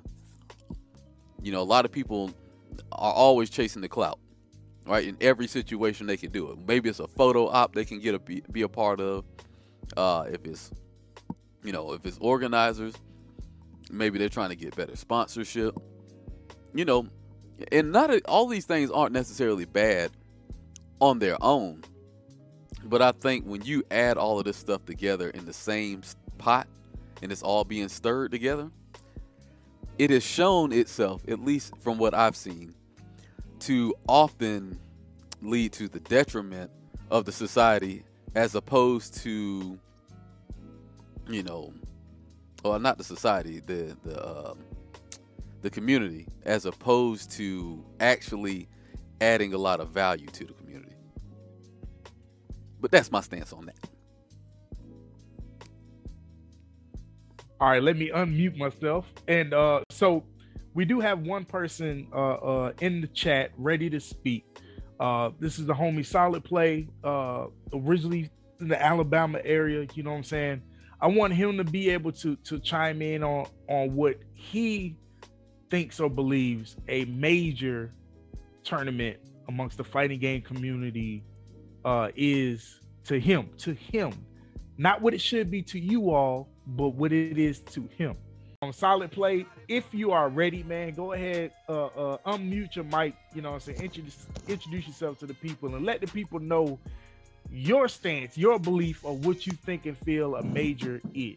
You 1.42 1.52
know 1.52 1.60
a 1.60 1.64
lot 1.64 1.84
of 1.84 1.92
people 1.92 2.32
are 2.92 3.12
always 3.12 3.50
chasing 3.50 3.82
the 3.82 3.88
clout 3.88 4.18
right? 4.86 5.06
In 5.06 5.16
every 5.20 5.46
situation 5.46 6.06
they 6.06 6.16
can 6.16 6.30
do 6.30 6.50
it. 6.50 6.58
Maybe 6.66 6.88
it's 6.88 7.00
a 7.00 7.08
photo 7.08 7.48
op 7.48 7.74
they 7.74 7.84
can 7.84 8.00
get 8.00 8.14
a 8.14 8.18
be, 8.18 8.42
be 8.50 8.62
a 8.62 8.68
part 8.68 9.00
of 9.00 9.24
uh, 9.96 10.26
if 10.30 10.44
it's 10.44 10.70
you 11.62 11.72
know 11.72 11.92
if 11.92 12.04
it's 12.04 12.18
organizers 12.20 12.94
maybe 13.96 14.18
they're 14.18 14.28
trying 14.28 14.50
to 14.50 14.56
get 14.56 14.76
better 14.76 14.96
sponsorship. 14.96 15.76
You 16.74 16.84
know 16.84 17.08
and 17.72 17.92
not 17.92 18.10
a, 18.10 18.20
all 18.26 18.46
these 18.46 18.64
things 18.64 18.90
aren't 18.90 19.12
necessarily 19.12 19.64
bad 19.64 20.10
on 21.00 21.18
their 21.18 21.36
own 21.42 21.82
but 22.84 23.00
i 23.00 23.12
think 23.12 23.44
when 23.44 23.62
you 23.62 23.82
add 23.90 24.16
all 24.16 24.38
of 24.38 24.44
this 24.44 24.56
stuff 24.56 24.84
together 24.84 25.30
in 25.30 25.44
the 25.44 25.52
same 25.52 26.02
pot 26.38 26.66
and 27.22 27.30
it's 27.30 27.42
all 27.42 27.64
being 27.64 27.88
stirred 27.88 28.30
together 28.30 28.70
it 29.98 30.10
has 30.10 30.22
shown 30.22 30.72
itself 30.72 31.22
at 31.28 31.40
least 31.40 31.72
from 31.80 31.98
what 31.98 32.14
i've 32.14 32.36
seen 32.36 32.74
to 33.60 33.94
often 34.08 34.78
lead 35.42 35.72
to 35.72 35.88
the 35.88 36.00
detriment 36.00 36.70
of 37.10 37.24
the 37.24 37.32
society 37.32 38.02
as 38.34 38.54
opposed 38.54 39.14
to 39.14 39.78
you 41.28 41.42
know 41.42 41.72
well 42.64 42.78
not 42.78 42.98
the 42.98 43.04
society 43.04 43.60
the 43.60 43.96
the 44.04 44.50
um, 44.50 44.58
the 45.62 45.70
community 45.70 46.26
as 46.44 46.66
opposed 46.66 47.30
to 47.30 47.84
actually 48.00 48.68
adding 49.20 49.54
a 49.54 49.58
lot 49.58 49.80
of 49.80 49.90
value 49.90 50.26
to 50.26 50.44
the 50.44 50.52
community 50.54 50.96
but 52.80 52.90
that's 52.90 53.12
my 53.12 53.20
stance 53.20 53.52
on 53.52 53.66
that 53.66 53.76
All 57.60 57.70
right, 57.70 57.82
let 57.82 57.96
me 57.96 58.10
unmute 58.10 58.58
myself. 58.58 59.06
And 59.26 59.54
uh, 59.54 59.80
so 59.88 60.22
we 60.74 60.84
do 60.84 61.00
have 61.00 61.20
one 61.20 61.46
person 61.46 62.08
uh, 62.12 62.34
uh, 62.34 62.72
in 62.82 63.00
the 63.00 63.06
chat 63.06 63.52
ready 63.56 63.88
to 63.88 64.00
speak. 64.00 64.44
Uh, 65.00 65.30
this 65.38 65.58
is 65.58 65.64
the 65.64 65.72
homie 65.72 66.00
Solidplay, 66.00 66.88
uh, 67.04 67.46
originally 67.72 68.30
in 68.60 68.68
the 68.68 68.82
Alabama 68.82 69.40
area. 69.44 69.86
You 69.94 70.02
know 70.02 70.10
what 70.10 70.18
I'm 70.18 70.24
saying? 70.24 70.62
I 71.04 71.08
want 71.08 71.34
him 71.34 71.58
to 71.58 71.64
be 71.64 71.90
able 71.90 72.12
to 72.12 72.34
to 72.36 72.58
chime 72.58 73.02
in 73.02 73.22
on 73.22 73.46
on 73.68 73.94
what 73.94 74.16
he 74.32 74.96
thinks 75.68 76.00
or 76.00 76.08
believes 76.08 76.76
a 76.88 77.04
major 77.04 77.92
tournament 78.62 79.18
amongst 79.46 79.76
the 79.76 79.84
fighting 79.84 80.18
game 80.18 80.40
community 80.40 81.22
uh, 81.84 82.08
is 82.16 82.80
to 83.04 83.20
him. 83.20 83.50
To 83.58 83.74
him, 83.74 84.14
not 84.78 85.02
what 85.02 85.12
it 85.12 85.20
should 85.20 85.50
be 85.50 85.60
to 85.64 85.78
you 85.78 86.10
all, 86.10 86.48
but 86.66 86.94
what 86.94 87.12
it 87.12 87.36
is 87.36 87.60
to 87.60 87.86
him. 87.98 88.16
On 88.62 88.72
Solidplay, 88.72 89.44
if 89.68 89.84
you 89.92 90.10
are 90.10 90.30
ready, 90.30 90.62
man, 90.62 90.94
go 90.94 91.12
ahead, 91.12 91.52
uh, 91.68 91.84
uh, 91.84 92.18
unmute 92.24 92.76
your 92.76 92.86
mic. 92.86 93.14
You 93.34 93.42
know, 93.42 93.52
I'm 93.52 93.60
saying 93.60 93.82
introduce 93.82 94.26
introduce 94.48 94.86
yourself 94.86 95.18
to 95.18 95.26
the 95.26 95.34
people 95.34 95.74
and 95.74 95.84
let 95.84 96.00
the 96.00 96.06
people 96.06 96.40
know 96.40 96.78
your 97.50 97.88
stance, 97.88 98.36
your 98.36 98.58
belief 98.58 99.04
of 99.04 99.24
what 99.26 99.46
you 99.46 99.52
think 99.52 99.86
and 99.86 99.96
feel 99.98 100.36
a 100.36 100.42
major 100.42 101.00
is. 101.14 101.36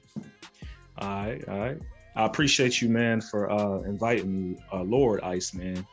All 0.98 1.08
right, 1.08 1.48
all 1.48 1.60
right. 1.60 1.78
I 2.16 2.26
appreciate 2.26 2.82
you, 2.82 2.90
man, 2.90 3.22
for 3.22 3.52
uh, 3.52 3.82
inviting 3.82 4.54
me, 4.54 4.58
uh, 4.74 4.82
Lord 4.82 5.22
Ice, 5.22 5.54
man, 5.54 5.86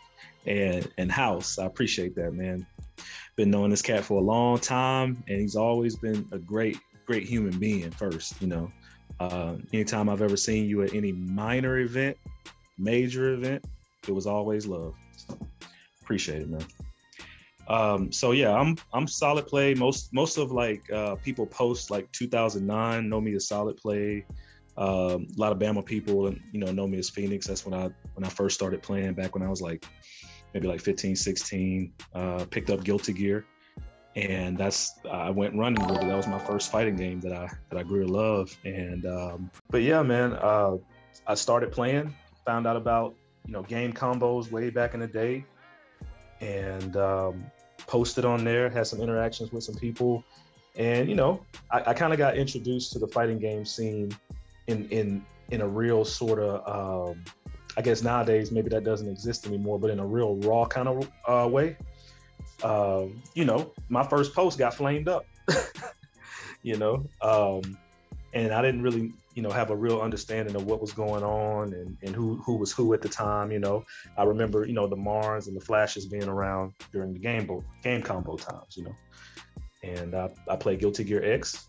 and 0.46 0.90
and 0.96 1.12
House. 1.12 1.58
I 1.58 1.66
appreciate 1.66 2.14
that, 2.16 2.32
man. 2.32 2.66
Been 3.36 3.50
knowing 3.50 3.70
this 3.70 3.82
cat 3.82 4.04
for 4.04 4.20
a 4.20 4.24
long 4.24 4.58
time, 4.58 5.22
and 5.28 5.40
he's 5.40 5.56
always 5.56 5.96
been 5.96 6.26
a 6.32 6.38
great, 6.38 6.78
great 7.04 7.24
human 7.24 7.58
being. 7.58 7.90
First, 7.90 8.40
you 8.40 8.46
know, 8.46 8.72
uh, 9.20 9.56
anytime 9.72 10.08
I've 10.08 10.22
ever 10.22 10.36
seen 10.36 10.66
you 10.66 10.82
at 10.82 10.94
any 10.94 11.12
minor 11.12 11.78
event, 11.78 12.16
major 12.78 13.34
event, 13.34 13.64
it 14.08 14.12
was 14.12 14.26
always 14.26 14.66
love. 14.66 14.94
So, 15.16 15.38
appreciate 16.02 16.40
it, 16.40 16.48
man. 16.48 16.64
Um, 17.68 18.12
so 18.12 18.32
yeah, 18.32 18.52
I'm 18.52 18.76
I'm 18.92 19.06
Solidplay. 19.06 19.76
Most 19.76 20.12
most 20.12 20.36
of 20.36 20.52
like 20.52 20.90
uh, 20.92 21.16
people 21.16 21.46
post 21.46 21.90
like 21.90 22.10
2009 22.12 23.08
know 23.08 23.20
me 23.20 23.34
as 23.34 23.48
Solidplay. 23.48 24.24
Um, 24.76 25.28
a 25.36 25.40
lot 25.40 25.52
of 25.52 25.58
Bama 25.58 25.84
people 25.84 26.26
and 26.26 26.40
you 26.52 26.60
know 26.60 26.72
know 26.72 26.86
me 26.86 26.98
as 26.98 27.10
Phoenyx. 27.10 27.44
That's 27.44 27.64
when 27.64 27.74
I 27.74 27.90
when 28.14 28.24
I 28.24 28.28
first 28.28 28.54
started 28.54 28.82
playing 28.82 29.14
back 29.14 29.34
when 29.34 29.42
I 29.42 29.48
was 29.48 29.62
like 29.62 29.86
maybe 30.52 30.68
like 30.68 30.80
15, 30.80 31.16
16. 31.16 31.92
Uh, 32.14 32.44
picked 32.50 32.70
up 32.70 32.84
Guilty 32.84 33.12
Gear, 33.12 33.44
and 34.16 34.56
that's 34.56 34.98
I 35.10 35.30
went 35.30 35.56
running 35.56 35.84
with 35.86 36.02
it. 36.02 36.06
That 36.06 36.16
was 36.16 36.26
my 36.26 36.38
first 36.38 36.70
fighting 36.70 36.96
game 36.96 37.20
that 37.20 37.32
I 37.32 37.48
that 37.70 37.78
I 37.78 37.82
grew 37.82 38.06
to 38.06 38.12
love. 38.12 38.56
And 38.64 39.06
um, 39.06 39.50
but 39.70 39.82
yeah, 39.82 40.02
man, 40.02 40.34
uh, 40.34 40.76
I 41.26 41.34
started 41.34 41.72
playing. 41.72 42.14
Found 42.46 42.66
out 42.66 42.76
about 42.76 43.14
you 43.46 43.52
know 43.52 43.62
game 43.62 43.92
combos 43.92 44.50
way 44.50 44.70
back 44.70 44.94
in 44.94 45.00
the 45.00 45.06
day, 45.06 45.44
and 46.40 46.96
um, 46.96 47.44
posted 47.94 48.24
on 48.24 48.42
there. 48.42 48.68
Had 48.68 48.88
some 48.88 49.00
interactions 49.00 49.52
with 49.52 49.62
some 49.62 49.76
people, 49.76 50.24
and 50.74 51.08
you 51.08 51.14
know 51.14 51.40
I, 51.70 51.90
I 51.90 51.94
kind 51.94 52.12
of 52.12 52.18
got 52.18 52.36
introduced 52.36 52.92
to 52.94 52.98
the 52.98 53.06
fighting 53.06 53.38
game 53.38 53.64
scene 53.64 54.16
in 54.66 54.88
in 54.88 55.24
in 55.52 55.60
a 55.60 55.68
real 55.68 56.04
sort 56.04 56.40
of 56.40 56.54
um, 56.66 57.24
I 57.76 57.82
guess 57.82 58.02
nowadays 58.02 58.50
maybe 58.50 58.68
that 58.70 58.82
doesn't 58.82 59.08
exist 59.08 59.46
anymore, 59.46 59.78
but 59.78 59.90
in 59.90 60.00
a 60.00 60.06
real 60.06 60.34
raw 60.38 60.64
kind 60.66 60.88
of 60.88 61.08
uh, 61.28 61.48
way. 61.48 61.76
Um, 62.64 63.22
you 63.34 63.44
know, 63.44 63.70
my 63.88 64.02
first 64.02 64.34
post 64.34 64.58
got 64.58 64.74
flamed 64.74 65.06
up. 65.06 65.24
you 66.62 66.76
know, 66.76 67.06
um, 67.22 67.78
and 68.34 68.52
I 68.52 68.60
didn't 68.60 68.82
really, 68.82 69.12
you 69.34 69.42
know, 69.42 69.50
have 69.50 69.70
a 69.70 69.76
real 69.76 70.00
understanding 70.00 70.56
of 70.56 70.66
what 70.66 70.80
was 70.80 70.92
going 70.92 71.22
on 71.22 71.72
and, 71.72 71.96
and 72.02 72.14
who 72.14 72.36
who 72.44 72.56
was 72.56 72.72
who 72.72 72.92
at 72.92 73.00
the 73.00 73.08
time. 73.08 73.52
You 73.52 73.60
know, 73.60 73.84
I 74.18 74.24
remember, 74.24 74.66
you 74.66 74.74
know, 74.74 74.88
the 74.88 74.96
Marns 74.96 75.46
and 75.46 75.56
the 75.56 75.64
Flashes 75.64 76.06
being 76.06 76.28
around 76.28 76.72
during 76.92 77.12
the 77.12 77.20
game 77.20 77.48
game 77.82 78.02
combo 78.02 78.36
times. 78.36 78.76
You 78.76 78.84
know, 78.84 78.96
and 79.82 80.14
I, 80.14 80.30
I 80.50 80.56
played 80.56 80.80
Guilty 80.80 81.04
Gear 81.04 81.24
X. 81.24 81.68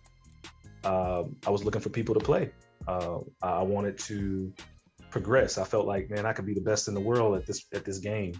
Um, 0.83 1.35
I 1.45 1.51
was 1.51 1.63
looking 1.63 1.81
for 1.81 1.89
people 1.89 2.15
to 2.15 2.19
play. 2.19 2.51
Uh, 2.87 3.19
I 3.41 3.61
wanted 3.61 3.97
to 3.99 4.51
progress. 5.11 5.57
I 5.57 5.63
felt 5.63 5.85
like, 5.85 6.09
man, 6.09 6.25
I 6.25 6.33
could 6.33 6.45
be 6.45 6.53
the 6.53 6.61
best 6.61 6.87
in 6.87 6.93
the 6.93 6.99
world 6.99 7.37
at 7.37 7.45
this 7.45 7.65
at 7.73 7.85
this 7.85 7.99
game. 7.99 8.33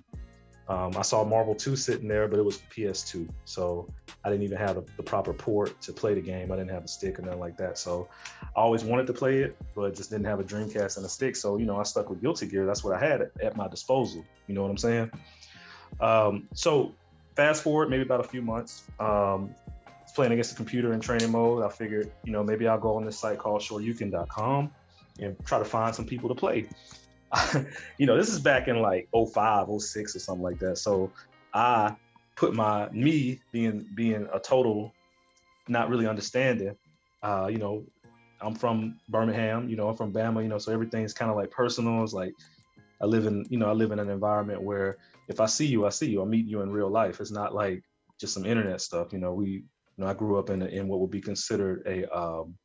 Um, 0.67 0.93
I 0.98 1.03
saw 1.03 1.24
Marvel 1.24 1.53
2 1.53 1.75
sitting 1.75 2.07
there, 2.07 2.27
but 2.27 2.39
it 2.39 2.45
was 2.45 2.62
PS2. 2.75 3.29
So 3.45 3.88
I 4.24 4.29
didn't 4.29 4.43
even 4.43 4.57
have 4.57 4.75
the, 4.75 4.84
the, 4.98 5.03
proper 5.03 5.31
port 5.31 5.79
to 5.81 5.93
play 5.93 6.15
the 6.15 6.22
game. 6.22 6.51
I 6.51 6.55
didn't 6.55 6.72
have 6.72 6.84
a 6.84 6.88
stick 6.88 7.19
or 7.19 7.22
nothing 7.22 7.39
like 7.39 7.57
that. 7.57 7.77
So 7.77 8.07
I 8.41 8.62
always 8.62 8.84
wanted 8.84 9.05
to 9.07 9.13
play 9.13 9.39
it, 9.39 9.55
but 9.75 9.95
just 9.95 10.10
didn't 10.10 10.25
have 10.25 10.39
a 10.39 10.43
Dreamcast 10.43 10.98
and 10.98 11.05
a 11.05 11.10
stick. 11.10 11.36
So, 11.36 11.57
you 11.57 11.65
know, 11.65 11.77
I 11.79 11.84
stuck 11.84 12.10
with 12.10 12.19
Guilty 12.19 12.48
Gear. 12.48 12.65
That's 12.65 12.84
what 12.84 12.95
I 12.95 13.00
had 13.00 13.29
at, 13.43 13.55
my 13.55 13.67
disposal. 13.67 14.25
You 14.48 14.55
know 14.55 14.63
what 14.63 14.72
I'm 14.72 14.77
saying? 14.77 15.12
Um, 16.00 16.48
so 16.53 16.93
fast 17.36 17.62
forward 17.62 17.91
maybe 17.91 18.01
about 18.01 18.22
a 18.22 18.27
few 18.27 18.41
months. 18.41 18.84
Um, 19.00 19.53
playing 20.15 20.31
against 20.31 20.51
the 20.51 20.55
computer 20.55 20.93
in 20.93 21.00
training 21.00 21.31
mode. 21.31 21.63
I 21.63 21.69
figured, 21.69 22.12
you 22.24 22.31
know, 22.31 22.43
maybe 22.43 22.67
I'll 22.67 22.79
go 22.79 22.95
on 22.95 23.05
this 23.05 23.19
site 23.19 23.38
called 23.38 23.62
shoryuken.com 23.62 24.72
and 25.19 25.36
try 25.45 25.60
to 25.60 25.65
find 25.65 25.93
some 25.93 26.05
people 26.05 26.29
to 26.29 26.36
play. 26.36 26.67
you 27.97 28.05
know, 28.05 28.17
this 28.17 28.29
is 28.29 28.39
back 28.39 28.67
in 28.67 28.81
like 28.81 29.07
05, 29.13 29.67
06 29.79 30.15
or 30.15 30.19
something 30.19 30.43
like 30.43 30.59
that. 30.59 30.77
So 30.77 31.11
I 31.53 31.95
put 32.35 32.53
my 32.53 32.89
me 32.89 33.39
being 33.51 33.87
being 33.95 34.27
a 34.33 34.39
total 34.39 34.93
not 35.67 35.89
really 35.89 36.07
understanding. 36.07 36.75
Uh, 37.23 37.47
you 37.49 37.57
know, 37.57 37.83
I'm 38.41 38.55
from 38.55 38.99
Birmingham, 39.09 39.69
you 39.69 39.75
know, 39.75 39.89
I'm 39.89 39.95
from 39.95 40.13
Bama, 40.13 40.43
you 40.43 40.49
know, 40.49 40.57
so 40.57 40.71
everything's 40.71 41.13
kind 41.13 41.31
of 41.31 41.37
like 41.37 41.49
personal. 41.49 42.03
It's 42.03 42.13
like 42.13 42.33
I 43.01 43.05
live 43.05 43.25
in, 43.25 43.45
you 43.49 43.57
know, 43.57 43.67
I 43.67 43.73
live 43.73 43.91
in 43.91 43.99
an 43.99 44.09
environment 44.09 44.61
where 44.61 44.97
if 45.27 45.39
I 45.39 45.47
see 45.47 45.65
you, 45.65 45.85
I 45.85 45.89
see 45.89 46.09
you. 46.09 46.21
I 46.21 46.25
meet 46.25 46.45
you 46.45 46.61
in 46.61 46.71
real 46.71 46.89
life. 46.89 47.19
It's 47.19 47.31
not 47.31 47.55
like 47.55 47.83
just 48.19 48.33
some 48.33 48.45
internet 48.45 48.81
stuff. 48.81 49.11
You 49.11 49.19
know, 49.19 49.33
we, 49.33 49.47
you 49.47 49.63
know, 49.97 50.07
I 50.07 50.13
grew 50.13 50.37
up 50.37 50.49
in 50.49 50.61
a, 50.61 50.65
in 50.65 50.87
what 50.87 50.99
would 50.99 51.11
be 51.11 51.21
considered 51.21 51.83
a, 51.87 52.05
um, 52.15 52.55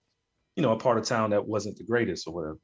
you 0.57 0.63
know, 0.63 0.73
a 0.73 0.77
part 0.77 0.99
of 0.99 1.05
town 1.05 1.31
that 1.31 1.47
wasn't 1.47 1.79
the 1.79 1.85
greatest 1.85 2.27
or 2.27 2.35
whatever 2.35 2.59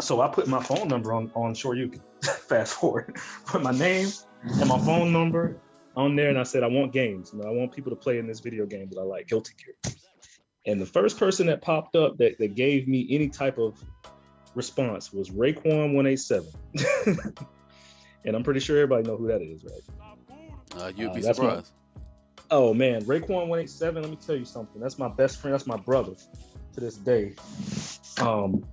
so 0.00 0.20
I 0.20 0.28
put 0.28 0.48
my 0.48 0.62
phone 0.62 0.88
number 0.88 1.12
on 1.12 1.30
on 1.34 1.54
Shoryuken. 1.54 2.00
Fast 2.22 2.74
forward, 2.74 3.16
put 3.46 3.62
my 3.62 3.72
name 3.72 4.08
and 4.42 4.68
my 4.68 4.78
phone 4.78 5.12
number 5.12 5.56
on 5.96 6.16
there, 6.16 6.28
and 6.28 6.38
I 6.38 6.42
said 6.42 6.62
I 6.62 6.68
want 6.68 6.92
games. 6.92 7.30
You 7.32 7.40
know, 7.40 7.48
I 7.48 7.52
want 7.52 7.72
people 7.72 7.90
to 7.90 7.96
play 7.96 8.18
in 8.18 8.26
this 8.26 8.40
video 8.40 8.66
game 8.66 8.88
that 8.90 8.98
I 8.98 9.02
like, 9.02 9.28
Guilty 9.28 9.54
Gear. 9.62 9.94
And 10.66 10.80
the 10.80 10.86
first 10.86 11.18
person 11.18 11.46
that 11.46 11.62
popped 11.62 11.96
up 11.96 12.18
that, 12.18 12.38
that 12.38 12.54
gave 12.54 12.86
me 12.86 13.06
any 13.10 13.28
type 13.28 13.58
of 13.58 13.82
response 14.54 15.12
was 15.12 15.30
Raekwon 15.30 15.94
one 15.94 16.06
eight 16.06 16.20
seven, 16.20 16.50
and 18.24 18.36
I'm 18.36 18.42
pretty 18.42 18.60
sure 18.60 18.76
everybody 18.76 19.08
know 19.08 19.16
who 19.16 19.28
that 19.28 19.42
is, 19.42 19.64
right? 19.64 20.82
Uh, 20.82 20.92
you'd 20.94 21.10
uh, 21.10 21.14
be 21.14 21.22
surprised. 21.22 21.72
My, 21.74 21.80
Oh 22.52 22.74
man, 22.74 23.04
Raekwon 23.04 23.46
one 23.46 23.60
eight 23.60 23.70
seven. 23.70 24.02
Let 24.02 24.10
me 24.10 24.16
tell 24.16 24.36
you 24.36 24.44
something. 24.44 24.80
That's 24.80 24.98
my 24.98 25.08
best 25.08 25.38
friend. 25.38 25.54
That's 25.54 25.66
my 25.66 25.76
brother 25.76 26.14
to 26.74 26.80
this 26.80 26.96
day. 26.96 27.34
Um, 28.20 28.64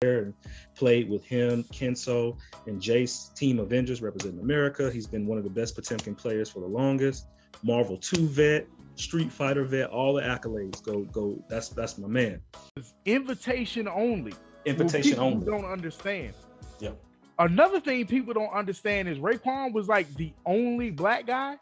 there 0.00 0.18
and 0.22 0.34
played 0.74 1.08
with 1.08 1.24
him, 1.24 1.64
Kenso, 1.64 2.36
and 2.66 2.80
Jace, 2.80 3.32
Team 3.34 3.58
Avengers 3.58 4.02
representing 4.02 4.40
America. 4.40 4.90
He's 4.90 5.06
been 5.06 5.26
one 5.26 5.38
of 5.38 5.44
the 5.44 5.50
best 5.50 5.74
Potemkin 5.74 6.14
players 6.14 6.50
for 6.50 6.60
the 6.60 6.66
longest. 6.66 7.26
Marvel 7.62 7.96
two 7.96 8.26
vet, 8.28 8.66
Street 8.96 9.32
Fighter 9.32 9.64
vet, 9.64 9.88
all 9.90 10.14
the 10.14 10.22
accolades. 10.22 10.82
Go 10.82 11.00
go. 11.04 11.42
That's 11.48 11.68
that's 11.70 11.98
my 11.98 12.08
man. 12.08 12.40
It's 12.76 12.94
invitation 13.04 13.88
only. 13.88 14.34
Invitation 14.64 15.18
Well, 15.18 15.26
only. 15.26 15.46
Don't 15.46 15.64
understand. 15.64 16.34
Yep. 16.80 16.96
Another 17.38 17.80
thing 17.80 18.06
people 18.06 18.34
don't 18.34 18.52
understand 18.52 19.08
is 19.08 19.18
Raekwon 19.18 19.72
was 19.72 19.88
like 19.88 20.12
the 20.14 20.32
only 20.46 20.90
black 20.90 21.26
guy, 21.26 21.56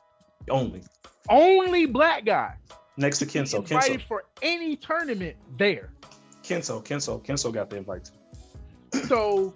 Only. 0.51 0.83
only 1.31 1.87
black 1.87 2.25
guy 2.27 2.55
Next 2.99 3.21
to 3.21 3.27
Kenso. 3.27 3.59
invited 3.61 4.01
Kenso. 4.01 4.07
for 4.07 4.25
any 4.43 4.77
tournament 4.77 5.37
there. 5.59 5.91
Kenso. 6.43 6.85
Kenso. 6.85 7.25
Kenso 7.25 7.53
got 7.53 7.71
the 7.71 7.77
invite. 7.77 8.11
So 9.01 9.55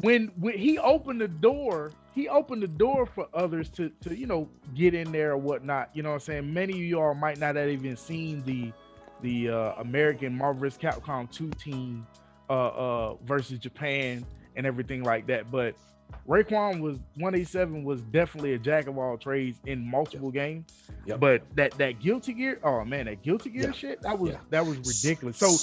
when 0.00 0.28
when 0.38 0.58
he 0.58 0.78
opened 0.78 1.20
the 1.20 1.28
door, 1.28 1.92
he 2.14 2.28
opened 2.28 2.62
the 2.62 2.68
door 2.68 3.06
for 3.06 3.28
others 3.34 3.68
to 3.70 3.90
to 4.02 4.16
you 4.16 4.26
know 4.26 4.48
get 4.74 4.94
in 4.94 5.12
there 5.12 5.32
or 5.32 5.38
whatnot. 5.38 5.90
You 5.94 6.02
know 6.02 6.10
what 6.10 6.14
I'm 6.16 6.20
saying? 6.20 6.52
Many 6.52 6.74
of 6.74 6.80
y'all 6.80 7.14
might 7.14 7.38
not 7.38 7.56
have 7.56 7.68
even 7.68 7.96
seen 7.96 8.42
the 8.44 8.72
the 9.22 9.48
uh, 9.50 9.72
American 9.78 10.36
Marvel 10.36 10.60
vs. 10.60 10.78
Capcom 10.78 11.30
2 11.30 11.50
team 11.52 12.06
uh, 12.50 12.52
uh, 12.52 13.14
versus 13.24 13.58
Japan 13.58 14.26
and 14.56 14.66
everything 14.66 15.02
like 15.02 15.26
that. 15.28 15.50
But 15.50 15.76
Raekwon 16.28 16.80
was 16.80 16.98
187 17.16 17.84
was 17.84 18.02
definitely 18.02 18.54
a 18.54 18.58
jack 18.58 18.86
of 18.86 18.98
all 18.98 19.16
trades 19.16 19.58
in 19.66 19.88
multiple 19.88 20.30
games. 20.30 20.66
Yep. 21.06 21.20
But 21.20 21.42
that 21.54 21.78
that 21.78 22.00
Guilty 22.00 22.34
Gear, 22.34 22.58
oh 22.64 22.84
man, 22.84 23.06
that 23.06 23.22
Guilty 23.22 23.50
Gear 23.50 23.66
Yeah. 23.66 23.72
shit, 23.72 24.02
that 24.02 24.18
was 24.18 24.32
Yeah. 24.32 24.40
that 24.50 24.66
was 24.66 24.78
ridiculous. 24.78 25.38
So 25.38 25.56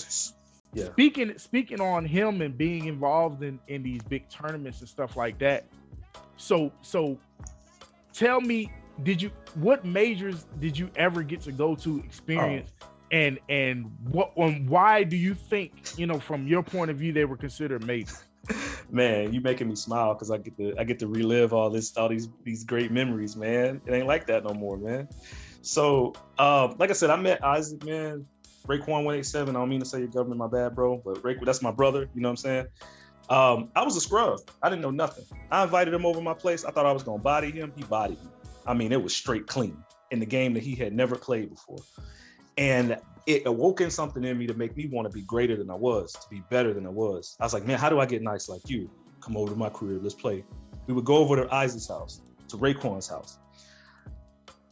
yeah. 0.73 0.85
speaking 0.85 1.37
speaking 1.37 1.81
on 1.81 2.05
him 2.05 2.41
and 2.41 2.57
being 2.57 2.85
involved 2.85 3.43
in 3.43 3.59
in 3.67 3.83
these 3.83 4.01
big 4.03 4.27
tournaments 4.29 4.79
and 4.79 4.89
stuff 4.89 5.17
like 5.17 5.37
that 5.39 5.65
so 6.37 6.71
so 6.81 7.17
tell 8.13 8.41
me 8.41 8.71
did 9.03 9.21
you 9.21 9.31
what 9.55 9.85
majors 9.85 10.45
did 10.59 10.77
you 10.77 10.89
ever 10.95 11.23
get 11.23 11.41
to 11.41 11.51
go 11.51 11.75
to 11.75 11.99
experience 11.99 12.71
Oh. 12.81 12.87
and 13.11 13.39
and 13.49 13.91
what 14.09 14.31
and 14.37 14.69
why 14.69 15.03
do 15.03 15.17
you 15.17 15.33
think 15.33 15.97
you 15.97 16.07
know 16.07 16.19
from 16.19 16.47
your 16.47 16.63
point 16.63 16.91
of 16.91 16.97
view 16.97 17.11
they 17.11 17.25
were 17.25 17.37
considered 17.37 17.85
majors 17.85 18.23
man, 18.89 19.33
you 19.33 19.41
making 19.41 19.69
me 19.69 19.75
smile 19.75 20.13
because 20.13 20.31
I 20.31 20.37
get 20.37 20.57
to 20.57 20.75
I 20.77 20.83
get 20.83 20.99
to 20.99 21.07
relive 21.07 21.53
all 21.53 21.69
this, 21.69 21.95
all 21.97 22.09
these 22.09 22.29
these 22.43 22.63
great 22.63 22.91
memories, 22.91 23.35
man. 23.35 23.81
It 23.85 23.93
ain't 23.93 24.07
like 24.07 24.27
that 24.27 24.43
no 24.43 24.53
more, 24.53 24.77
man. 24.77 25.07
So, 25.61 26.13
um, 26.39 26.75
like 26.79 26.89
I 26.89 26.93
said, 26.93 27.09
I 27.09 27.17
met 27.17 27.43
Isaac, 27.43 27.83
man. 27.85 28.25
Raekwon 28.67 29.03
187. 29.03 29.55
I 29.55 29.59
don't 29.59 29.69
mean 29.69 29.79
to 29.79 29.85
say 29.85 29.99
your 29.99 30.07
government, 30.07 30.39
my 30.39 30.47
bad, 30.47 30.75
bro, 30.75 31.01
but 31.03 31.15
Raekwon, 31.23 31.45
that's 31.45 31.61
my 31.61 31.71
brother. 31.71 32.09
You 32.13 32.21
know 32.21 32.29
what 32.29 32.33
I'm 32.33 32.37
saying? 32.37 32.65
Um, 33.29 33.69
I 33.75 33.83
was 33.83 33.95
a 33.95 34.01
scrub. 34.01 34.39
I 34.61 34.69
didn't 34.69 34.81
know 34.81 34.91
nothing. 34.91 35.25
I 35.51 35.63
invited 35.63 35.93
him 35.93 36.05
over 36.05 36.21
my 36.21 36.33
place. 36.33 36.65
I 36.65 36.71
thought 36.71 36.85
I 36.85 36.91
was 36.91 37.03
gonna 37.03 37.21
body 37.21 37.51
him. 37.51 37.71
He 37.75 37.83
bodied 37.83 38.21
me. 38.21 38.29
I 38.65 38.73
mean, 38.73 38.91
it 38.91 39.01
was 39.01 39.15
straight 39.15 39.47
clean 39.47 39.77
in 40.11 40.19
the 40.19 40.25
game 40.25 40.53
that 40.53 40.63
he 40.63 40.75
had 40.75 40.93
never 40.93 41.15
played 41.15 41.49
before. 41.49 41.79
And 42.57 42.97
it 43.25 43.45
awoken 43.45 43.89
something 43.89 44.23
in 44.23 44.37
me 44.37 44.47
to 44.47 44.53
make 44.53 44.75
me 44.75 44.87
want 44.87 45.09
to 45.09 45.13
be 45.13 45.23
greater 45.23 45.55
than 45.55 45.69
I 45.69 45.75
was, 45.75 46.11
to 46.13 46.29
be 46.29 46.41
better 46.49 46.73
than 46.73 46.85
I 46.85 46.89
was. 46.89 47.37
I 47.39 47.45
was 47.45 47.53
like, 47.53 47.65
man, 47.65 47.79
how 47.79 47.89
do 47.89 47.99
I 47.99 48.05
get 48.05 48.21
nice 48.21 48.49
like 48.49 48.69
you? 48.69 48.89
Come 49.21 49.37
over 49.37 49.51
to 49.51 49.57
my 49.57 49.69
career, 49.69 49.99
let's 50.01 50.15
play. 50.15 50.43
We 50.87 50.93
would 50.93 51.05
go 51.05 51.17
over 51.17 51.35
to 51.35 51.53
Isaac's 51.53 51.87
house, 51.87 52.21
to 52.49 52.57
Raekwon's 52.57 53.07
house. 53.07 53.37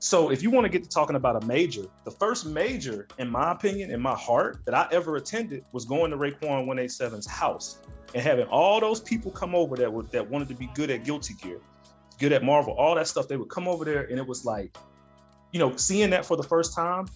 So 0.02 0.32
if 0.32 0.42
you 0.42 0.50
want 0.50 0.64
to 0.64 0.70
get 0.70 0.84
to 0.84 0.90
talking 0.90 1.18
about 1.18 1.44
a 1.44 1.46
major, 1.46 1.84
the 2.06 2.12
first 2.12 2.46
major, 2.46 3.06
in 3.18 3.30
my 3.30 3.52
opinion, 3.52 3.92
in 3.92 4.00
my 4.00 4.16
heart, 4.16 4.62
that 4.64 4.74
I 4.74 4.88
ever 4.94 5.18
attended 5.18 5.66
was 5.74 5.84
going 5.84 6.12
to 6.12 6.18
Raekwon 6.18 6.66
187's 6.66 7.28
house 7.28 7.80
and 8.14 8.24
having 8.24 8.48
all 8.48 8.80
those 8.80 9.02
people 9.02 9.30
come 9.30 9.54
over 9.54 9.76
that 9.76 9.92
were 9.92 10.04
that 10.04 10.30
wanted 10.30 10.48
to 10.48 10.56
be 10.56 10.70
good 10.74 10.90
at 10.90 11.04
Guilty 11.04 11.34
Gear, 11.34 11.60
good 12.18 12.32
at 12.32 12.44
Marvel, 12.44 12.74
all 12.74 12.96
that 12.96 13.08
stuff. 13.08 13.28
They 13.28 13.36
would 13.36 13.50
come 13.50 13.68
over 13.68 13.84
there 13.84 14.04
and 14.04 14.18
it 14.18 14.26
was 14.26 14.46
like, 14.46 14.78
you 15.52 15.60
know, 15.60 15.76
seeing 15.76 16.12
that 16.12 16.26
for 16.26 16.38
the 16.38 16.44
first 16.44 16.74
time, 16.74 17.10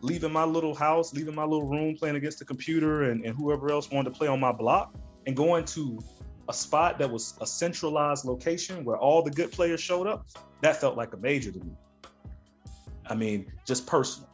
leaving 0.00 0.32
my 0.32 0.44
little 0.44 0.74
house, 0.74 1.14
leaving 1.14 1.34
my 1.34 1.44
little 1.44 1.68
room, 1.68 1.94
playing 1.94 2.16
against 2.16 2.40
the 2.40 2.44
computer 2.44 3.10
and, 3.10 3.24
and 3.24 3.36
whoever 3.36 3.70
else 3.70 3.88
wanted 3.92 4.12
to 4.12 4.18
play 4.18 4.26
on 4.26 4.40
my 4.40 4.52
block, 4.52 4.96
and 5.28 5.36
going 5.36 5.64
to 5.64 6.00
a 6.48 6.52
spot 6.52 6.98
that 6.98 7.08
was 7.08 7.34
a 7.40 7.46
centralized 7.46 8.24
location 8.24 8.84
where 8.84 8.96
all 8.96 9.22
the 9.22 9.30
good 9.30 9.52
players 9.52 9.80
showed 9.80 10.08
up, 10.08 10.26
that 10.60 10.80
felt 10.80 10.96
like 10.96 11.12
a 11.12 11.16
major 11.18 11.52
to 11.52 11.60
me. 11.60 11.72
I 13.08 13.14
mean, 13.14 13.52
just 13.66 13.86
personal. 13.86 14.28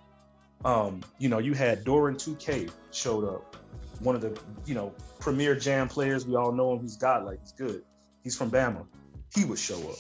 Um, 0.65 1.03
you 1.19 1.29
know, 1.29 1.39
you 1.39 1.55
had 1.55 1.85
Doran 1.85 2.17
2K 2.17 2.71
showed 2.93 3.25
up, 3.25 3.57
one 4.01 4.15
of 4.15 4.21
the, 4.21 4.39
you 4.65 4.75
know, 4.75 4.95
premier 5.19 5.55
jam 5.55 5.89
players. 5.89 6.27
We 6.27 6.37
all 6.37 6.53
know 6.53 6.73
him. 6.73 6.81
He's 6.81 6.97
godlike. 6.97 7.41
He's 7.41 7.53
good. 7.53 7.83
He's 8.23 8.37
from 8.37 8.51
Bama. 8.51 8.87
He 9.35 9.45
would 9.45 9.59
show 9.59 9.79
up. 9.79 9.97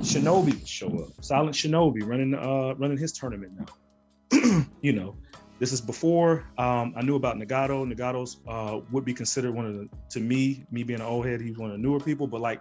Shinobi 0.00 0.54
would 0.54 0.68
show 0.68 0.88
up. 0.98 1.24
Silent 1.24 1.54
Shinobi 1.54 2.06
running 2.06 2.34
uh 2.34 2.74
running 2.74 2.96
his 2.96 3.12
tournament 3.12 3.52
now. 3.58 4.66
you 4.80 4.92
know, 4.92 5.16
this 5.58 5.72
is 5.72 5.80
before 5.80 6.44
um, 6.58 6.94
I 6.96 7.02
knew 7.02 7.16
about 7.16 7.36
Nagato. 7.36 7.90
Nagato's 7.90 8.38
uh, 8.48 8.80
would 8.90 9.04
be 9.04 9.14
considered 9.14 9.54
one 9.54 9.66
of 9.66 9.74
the, 9.74 9.88
to 10.10 10.20
me, 10.20 10.66
me 10.70 10.82
being 10.82 11.00
an 11.00 11.06
old 11.06 11.26
head, 11.26 11.40
he's 11.40 11.56
one 11.56 11.70
of 11.70 11.76
the 11.76 11.82
newer 11.82 12.00
people. 12.00 12.26
But 12.26 12.40
like 12.40 12.60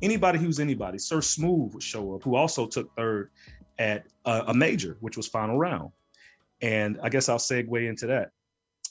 anybody 0.00 0.38
who's 0.38 0.58
anybody, 0.58 0.98
Sir 0.98 1.20
Smooth 1.20 1.74
would 1.74 1.82
show 1.82 2.14
up, 2.14 2.24
who 2.24 2.34
also 2.34 2.66
took 2.66 2.94
third 2.96 3.30
at 3.82 4.06
a, 4.24 4.44
a 4.48 4.54
major, 4.54 4.96
which 5.00 5.16
was 5.16 5.26
final 5.26 5.58
round. 5.58 5.90
And 6.60 7.00
I 7.02 7.08
guess 7.08 7.28
I'll 7.28 7.38
segue 7.38 7.88
into 7.88 8.06
that. 8.06 8.30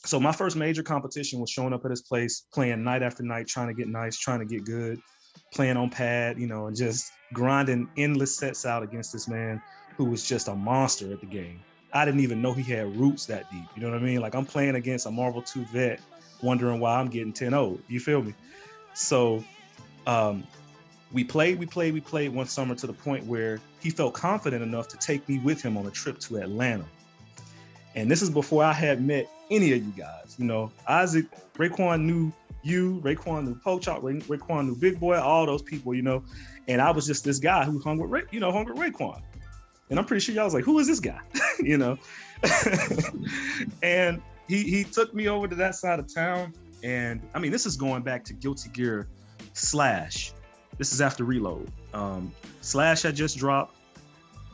So 0.04 0.20
my 0.20 0.34
first 0.34 0.58
major 0.58 0.84
competition 0.84 1.40
was 1.40 1.50
showing 1.50 1.74
up 1.74 1.86
at 1.86 1.92
his 1.92 2.02
place, 2.02 2.44
playing 2.54 2.84
night 2.84 3.02
after 3.02 3.24
night, 3.24 3.48
trying 3.48 3.70
to 3.70 3.74
get 3.74 3.88
nice, 3.88 4.18
trying 4.18 4.40
to 4.40 4.46
get 4.46 4.66
good, 4.66 5.00
playing 5.54 5.78
on 5.78 5.90
pad, 5.90 6.38
you 6.38 6.48
know, 6.48 6.68
and 6.68 6.76
just 6.76 7.12
grinding 7.34 7.88
endless 7.98 8.36
sets 8.36 8.66
out 8.66 8.84
against 8.84 9.14
this 9.14 9.30
man 9.30 9.62
who 9.96 10.06
was 10.06 10.28
just 10.28 10.50
a 10.50 10.56
monster 10.56 11.14
at 11.14 11.22
the 11.22 11.26
game. 11.26 11.62
I 11.94 12.04
didn't 12.04 12.22
even 12.22 12.42
know 12.42 12.54
he 12.54 12.64
had 12.64 12.94
roots 12.98 13.26
that 13.28 13.50
deep. 13.52 13.66
You 13.76 13.84
know 13.84 13.92
what 13.92 14.00
I 14.00 14.02
mean? 14.02 14.20
Like 14.20 14.36
I'm 14.36 14.46
playing 14.46 14.76
against 14.76 15.06
a 15.06 15.12
Marvel 15.12 15.42
2 15.42 15.66
vet, 15.66 16.02
wondering 16.42 16.80
why 16.80 17.00
I'm 17.00 17.10
getting 17.10 17.32
10-0. 17.32 17.80
You 17.88 18.00
feel 18.00 18.22
me? 18.22 18.34
So 18.94 19.44
um, 20.08 20.46
we 21.14 21.24
played, 21.24 21.60
we 21.60 21.66
played, 21.66 21.94
we 21.94 22.02
played 22.02 22.34
one 22.34 22.46
summer 22.46 22.76
to 22.76 22.88
the 22.88 22.94
point 22.94 23.26
where 23.26 23.60
he 23.80 23.90
felt 23.90 24.14
confident 24.14 24.64
enough 24.64 24.88
to 24.90 24.98
take 24.98 25.28
me 25.28 25.40
with 25.40 25.62
him 25.62 25.78
on 25.78 25.86
a 25.86 25.92
trip 25.92 26.20
to 26.20 26.38
Atlanta. 26.38 26.86
And 27.96 28.10
this 28.10 28.22
is 28.22 28.30
before 28.30 28.64
I 28.64 28.74
had 28.74 29.06
met 29.06 29.30
any 29.50 29.74
of 29.74 29.84
you 29.84 29.92
guys. 29.92 30.36
You 30.38 30.46
know, 30.46 30.72
Isaac, 30.88 31.26
Raekwon 31.56 32.04
knew 32.04 32.32
you, 32.64 33.02
Raekwon 33.04 33.46
knew 33.46 33.56
Pochop, 33.56 34.02
Raekwon 34.02 34.68
knew 34.68 34.76
Big 34.76 35.00
Boy, 35.00 35.20
all 35.20 35.46
those 35.46 35.62
people, 35.62 35.94
you 35.94 36.02
know. 36.02 36.24
And 36.68 36.82
I 36.82 36.92
was 36.92 37.06
just 37.06 37.26
this 37.26 37.40
guy 37.40 37.66
who 37.66 37.80
hung 37.80 37.98
with, 37.98 38.10
Ray, 38.10 38.24
you 38.32 38.40
know, 38.40 38.52
hung 38.52 38.66
with 38.66 38.78
Raekwon. 38.78 39.22
And 39.90 40.00
I'm 40.00 40.06
pretty 40.06 40.22
sure 40.22 40.34
y'all 40.34 40.46
was 40.46 40.54
like, 40.54 40.64
who 40.64 40.80
is 40.80 40.88
this 40.88 41.02
guy? 41.02 41.20
you 41.60 41.78
know? 41.78 41.98
and 43.84 44.22
he 44.48 44.64
he 44.64 44.84
took 44.86 45.14
me 45.14 45.28
over 45.28 45.48
to 45.48 45.56
that 45.56 45.76
side 45.76 46.00
of 46.00 46.12
town. 46.14 46.54
And 46.84 47.22
I 47.34 47.40
mean, 47.40 47.52
this 47.52 47.66
is 47.66 47.76
going 47.76 48.02
back 48.02 48.24
to 48.26 48.34
Guilty 48.34 48.70
Gear 48.70 49.08
Slash. 49.54 50.34
This 50.82 50.94
is 50.94 51.00
after 51.00 51.26
Reload. 51.26 51.70
Um, 51.94 52.32
Slash 52.62 53.04
had 53.04 53.16
just 53.16 53.38
dropped. 53.38 53.76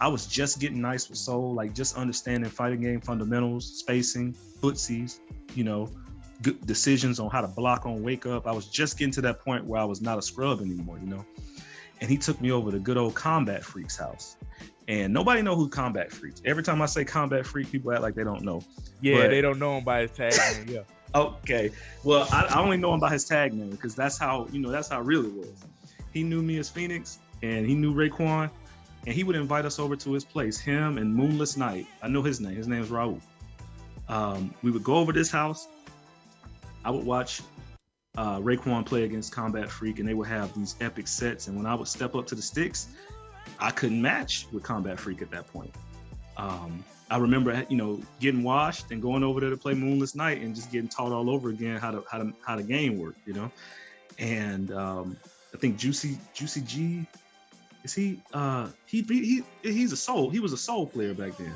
I 0.02 0.10
was 0.10 0.28
just 0.28 0.60
getting 0.60 0.82
nice 0.82 1.08
with 1.08 1.18
Sol, 1.18 1.54
like 1.54 1.74
just 1.74 1.96
understanding 1.96 2.50
fighting 2.50 2.82
game 2.82 3.00
fundamentals, 3.00 3.66
spacing, 3.80 4.36
footsies, 4.62 5.20
you 5.56 5.64
know, 5.64 5.90
good 6.42 6.60
decisions 6.68 7.22
on 7.22 7.30
how 7.30 7.40
to 7.40 7.48
block 7.48 7.86
on 7.86 8.04
wake 8.04 8.26
up. 8.26 8.46
I 8.46 8.52
was 8.52 8.68
just 8.68 9.00
getting 9.00 9.14
to 9.14 9.22
that 9.22 9.40
point 9.40 9.64
where 9.64 9.80
I 9.80 9.86
was 9.86 10.02
not 10.02 10.18
a 10.18 10.22
scrub 10.22 10.60
anymore, 10.60 11.00
you 11.02 11.08
know. 11.08 11.24
And 12.02 12.10
he 12.10 12.18
took 12.18 12.42
me 12.42 12.52
over 12.52 12.72
to 12.72 12.80
good 12.80 12.98
old 12.98 13.16
Combat 13.16 13.64
Freak's 13.64 13.96
house. 13.96 14.36
And 14.90 15.14
nobody 15.14 15.42
know 15.42 15.56
who 15.56 15.70
Combat 15.70 16.12
Freaks. 16.12 16.42
Every 16.44 16.62
time 16.62 16.82
I 16.82 16.88
say 16.88 17.06
Combat 17.06 17.46
Freak, 17.46 17.72
people 17.72 17.94
act 17.94 18.02
like 18.02 18.16
they 18.16 18.26
don't 18.26 18.42
know. 18.44 18.62
yeah 19.00 19.22
But- 19.22 19.30
they 19.30 19.40
don't 19.40 19.60
know 19.60 19.78
him 19.78 19.86
by 19.86 20.02
his 20.02 20.12
tag 20.12 20.34
name 20.68 20.76
yeah 20.76 20.82
Okay. 21.16 21.72
Well, 22.04 22.28
I, 22.34 22.48
I 22.48 22.60
only 22.62 22.76
know 22.76 22.94
him 22.94 23.00
by 23.00 23.12
his 23.12 23.24
tag 23.24 23.54
name 23.54 23.70
because 23.70 23.96
that's 23.96 24.18
how 24.18 24.46
you 24.52 24.60
know 24.60 24.70
that's 24.70 24.90
how 24.90 25.00
real 25.00 25.26
it 25.26 25.32
was. 25.32 25.66
He 26.18 26.24
knew 26.24 26.42
me 26.42 26.58
as 26.58 26.68
Phoenyx, 26.68 27.20
and 27.44 27.68
he 27.68 27.76
knew 27.76 27.94
Raekwon, 27.94 28.50
and 29.06 29.16
he 29.16 29.24
would 29.24 29.36
invite 29.36 29.66
us 29.66 29.78
over 29.78 29.96
to 29.98 30.14
his 30.14 30.26
place. 30.26 30.60
Him 30.60 30.98
and 30.98 31.14
Moonless 31.14 31.58
Night. 31.58 31.86
I 32.02 32.08
know 32.08 32.24
his 32.24 32.42
name. 32.42 32.56
His 32.56 32.68
name 32.68 32.82
is 32.82 32.90
Raul. 32.90 33.22
Um, 34.10 34.52
we 34.64 34.72
would 34.72 34.84
go 34.84 34.96
over 34.96 35.14
this 35.14 35.30
house. 35.30 35.68
I 36.84 36.90
would 36.90 37.06
watch 37.06 37.42
uh, 38.18 38.40
Raekwon 38.40 38.84
play 38.84 39.04
against 39.04 39.32
Combat 39.32 39.70
Freak, 39.70 40.00
and 40.00 40.10
they 40.10 40.16
would 40.16 40.28
have 40.28 40.56
these 40.58 40.76
epic 40.82 41.08
sets. 41.08 41.50
And 41.50 41.56
when 41.56 41.68
I 41.68 41.76
would 41.76 41.88
step 41.88 42.16
up 42.16 42.26
to 42.28 42.36
the 42.36 42.42
sticks, 42.42 42.88
I 43.60 43.70
couldn't 43.70 44.02
match 44.02 44.48
with 44.52 44.64
Combat 44.64 45.00
Freak 45.00 45.22
at 45.22 45.30
that 45.30 45.46
point. 45.46 45.76
Um, 46.36 46.84
I 47.12 47.20
remember, 47.20 47.64
you 47.70 47.78
know, 47.78 48.02
getting 48.20 48.42
washed 48.42 48.90
and 48.90 49.04
going 49.04 49.24
over 49.24 49.40
there 49.40 49.52
to 49.52 49.58
play 49.58 49.76
Moonless 49.76 50.16
Night 50.16 50.42
and 50.42 50.56
just 50.56 50.72
getting 50.72 50.90
taught 50.90 51.12
all 51.12 51.30
over 51.30 51.50
again 51.50 51.78
how 51.78 51.92
to 51.92 52.04
how 52.10 52.18
to 52.18 52.34
how 52.44 52.56
the 52.56 52.64
game 52.64 52.98
worked, 52.98 53.20
you 53.28 53.34
know. 53.34 53.52
And 54.18 54.72
um, 54.72 55.18
I 55.58 55.60
think 55.60 55.78
Juicy 55.78 56.20
Juicy 56.36 56.62
G 56.62 57.08
is 57.84 57.92
he 57.92 58.22
uh 58.32 58.70
he 58.86 59.02
he 59.02 59.42
he's 59.64 59.92
a 59.92 59.98
Sol. 59.98 60.30
He 60.30 60.40
was 60.40 60.54
a 60.54 60.58
Sol 60.58 60.86
player 60.86 61.16
back 61.16 61.36
then. 61.38 61.56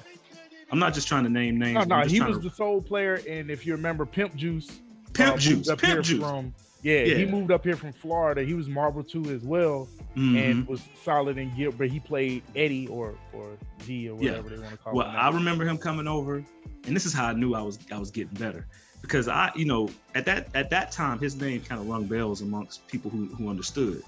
I'm 0.72 0.80
not 0.80 0.96
just 0.96 1.08
trying 1.08 1.24
to 1.26 1.30
name 1.30 1.60
names. 1.60 1.86
No, 1.88 2.02
no, 2.02 2.08
he 2.08 2.20
was 2.20 2.38
to- 2.38 2.44
the 2.44 2.50
Sol 2.50 2.82
player, 2.82 3.22
and 3.30 3.52
if 3.52 3.64
you 3.64 3.74
remember, 3.74 4.08
Pimp 4.08 4.36
Juice, 4.36 4.80
Pimp 5.14 5.36
uh, 5.36 5.38
Juice. 5.38 5.68
Pimp 5.76 6.04
Juice. 6.04 6.20
From, 6.24 6.52
yeah, 6.82 7.04
he 7.04 7.26
moved 7.28 7.52
up 7.52 7.64
here 7.64 7.76
from 7.76 7.94
Florida. 7.94 8.42
He 8.44 8.56
was 8.56 8.68
Marvel 8.68 9.04
Two 9.04 9.24
as 9.26 9.44
well, 9.44 9.88
Mhm. 10.18 10.36
and 10.52 10.68
was 10.68 10.82
solid 11.04 11.38
in 11.38 11.56
gear. 11.56 11.70
But 11.72 11.90
he 11.90 12.00
played 12.00 12.42
Eddie 12.56 12.88
or 12.88 13.14
or 13.34 13.56
G 13.86 14.10
or 14.10 14.20
Yeah. 14.20 14.32
whatever 14.32 14.50
they 14.50 14.58
want 14.58 14.72
to 14.72 14.78
call 14.78 14.96
Well, 14.96 15.08
him. 15.12 15.16
I 15.16 15.30
remember 15.30 15.64
him 15.64 15.78
coming 15.78 16.08
over, 16.08 16.44
and 16.88 16.96
this 16.96 17.06
is 17.06 17.14
how 17.14 17.28
I 17.28 17.34
knew 17.34 17.54
I 17.54 17.62
was 17.62 17.78
I 17.92 18.00
was 18.00 18.10
getting 18.10 18.34
better 18.34 18.66
because 19.02 19.28
I, 19.28 19.52
you 19.56 19.66
know, 19.66 19.90
at 20.16 20.26
that 20.26 20.50
at 20.54 20.70
that 20.70 20.92
time 20.92 21.20
his 21.20 21.36
name 21.36 21.62
kind 21.62 21.82
of 21.82 21.88
rung 21.88 22.06
bells 22.06 22.42
amongst 22.42 22.88
people 22.88 23.10
who 23.10 23.26
who 23.28 23.50
understood, 23.50 24.04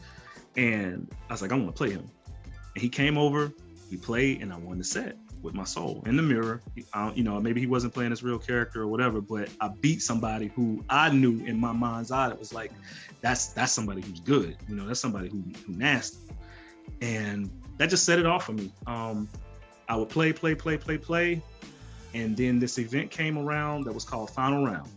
and 0.56 1.10
I 1.29 1.34
was 1.34 1.41
like, 1.41 1.51
I 1.51 1.56
want 1.56 1.67
to 1.67 1.73
play 1.73 1.91
him, 1.91 2.10
and 2.75 2.82
he 2.82 2.89
came 2.89 3.17
over, 3.17 3.51
we 3.89 3.97
played, 3.97 4.41
and 4.41 4.53
I 4.53 4.58
won 4.58 4.77
the 4.77 4.84
set 4.84 5.17
with 5.41 5.53
my 5.53 5.65
Sol 5.65 6.01
in 6.06 6.15
the 6.15 6.23
mirror. 6.23 6.62
I, 6.93 7.12
you 7.13 7.23
know, 7.23 7.39
maybe 7.39 7.60
he 7.60 7.67
wasn't 7.67 7.93
playing 7.93 8.12
his 8.12 8.23
real 8.23 8.39
character 8.39 8.82
or 8.82 8.88
whatever, 8.88 9.19
but 9.19 9.49
I 9.60 9.67
beat 9.82 10.01
somebody 10.01 10.47
who 10.47 10.84
I 10.89 11.10
knew 11.10 11.43
in 11.45 11.60
my 11.60 11.73
mind's 11.73 12.12
eye 12.12 12.29
that 12.29 12.39
was 12.39 12.53
like, 12.53 12.71
that's 13.21 13.47
that's 13.47 13.71
somebody 13.71 14.01
who's 14.01 14.19
good. 14.19 14.58
You 14.67 14.75
know, 14.75 14.88
that's 14.88 14.99
somebody 14.99 15.29
who 15.29 15.43
who 15.65 15.73
nasty, 15.73 16.17
and 17.01 17.51
that 17.77 17.89
just 17.89 18.06
set 18.06 18.19
it 18.19 18.25
off 18.25 18.45
for 18.45 18.53
me. 18.53 18.71
Um, 18.88 19.27
I 19.89 19.95
would 19.95 20.10
play, 20.10 20.32
play, 20.32 20.56
play, 20.56 20.77
play, 20.77 20.97
play. 20.97 21.41
And 22.13 22.38
then 22.38 22.60
this 22.60 22.78
event 22.78 23.12
came 23.12 23.38
around 23.38 23.86
that 23.86 23.93
was 23.93 24.06
called 24.06 24.30
Final 24.30 24.65
Round. 24.65 24.89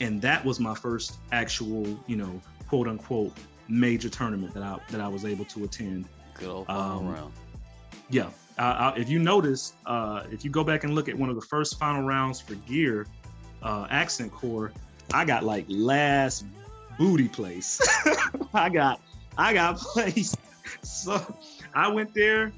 And 0.00 0.20
that 0.22 0.44
was 0.44 0.60
my 0.60 0.74
first 0.74 1.18
actual, 1.32 1.98
you 2.06 2.16
know, 2.16 2.40
quote 2.68 2.86
unquote 2.86 3.36
major 3.68 4.08
tournament 4.08 4.54
that 4.54 4.62
I 4.62 4.78
that 4.90 5.00
I 5.00 5.08
was 5.08 5.24
able 5.24 5.44
to 5.46 5.64
attend. 5.64 6.06
Good 6.34 6.48
old 6.48 6.66
final 6.66 6.98
Um, 7.00 7.08
round. 7.08 7.32
Yeah. 8.10 8.30
Uh, 8.58 8.92
I, 8.94 8.98
if 8.98 9.08
you 9.08 9.18
notice, 9.20 9.74
uh, 9.86 10.24
if 10.32 10.44
you 10.44 10.50
go 10.50 10.64
back 10.64 10.82
and 10.84 10.94
look 10.94 11.08
at 11.08 11.16
one 11.16 11.30
of 11.30 11.36
the 11.36 11.42
first 11.42 11.78
final 11.78 12.02
rounds 12.02 12.40
for 12.40 12.54
gear, 12.54 13.06
uh, 13.62 13.86
accent 13.88 14.32
core, 14.32 14.72
I 15.14 15.24
got 15.24 15.44
like 15.44 15.64
last 15.68 16.44
booty 16.98 17.28
place. 17.28 17.80
I 18.54 18.68
got 18.68 19.00
I 19.36 19.54
got 19.54 19.78
placed. 19.78 20.36
So 20.82 21.20
I 21.74 21.88
went 21.88 22.12
there 22.14 22.52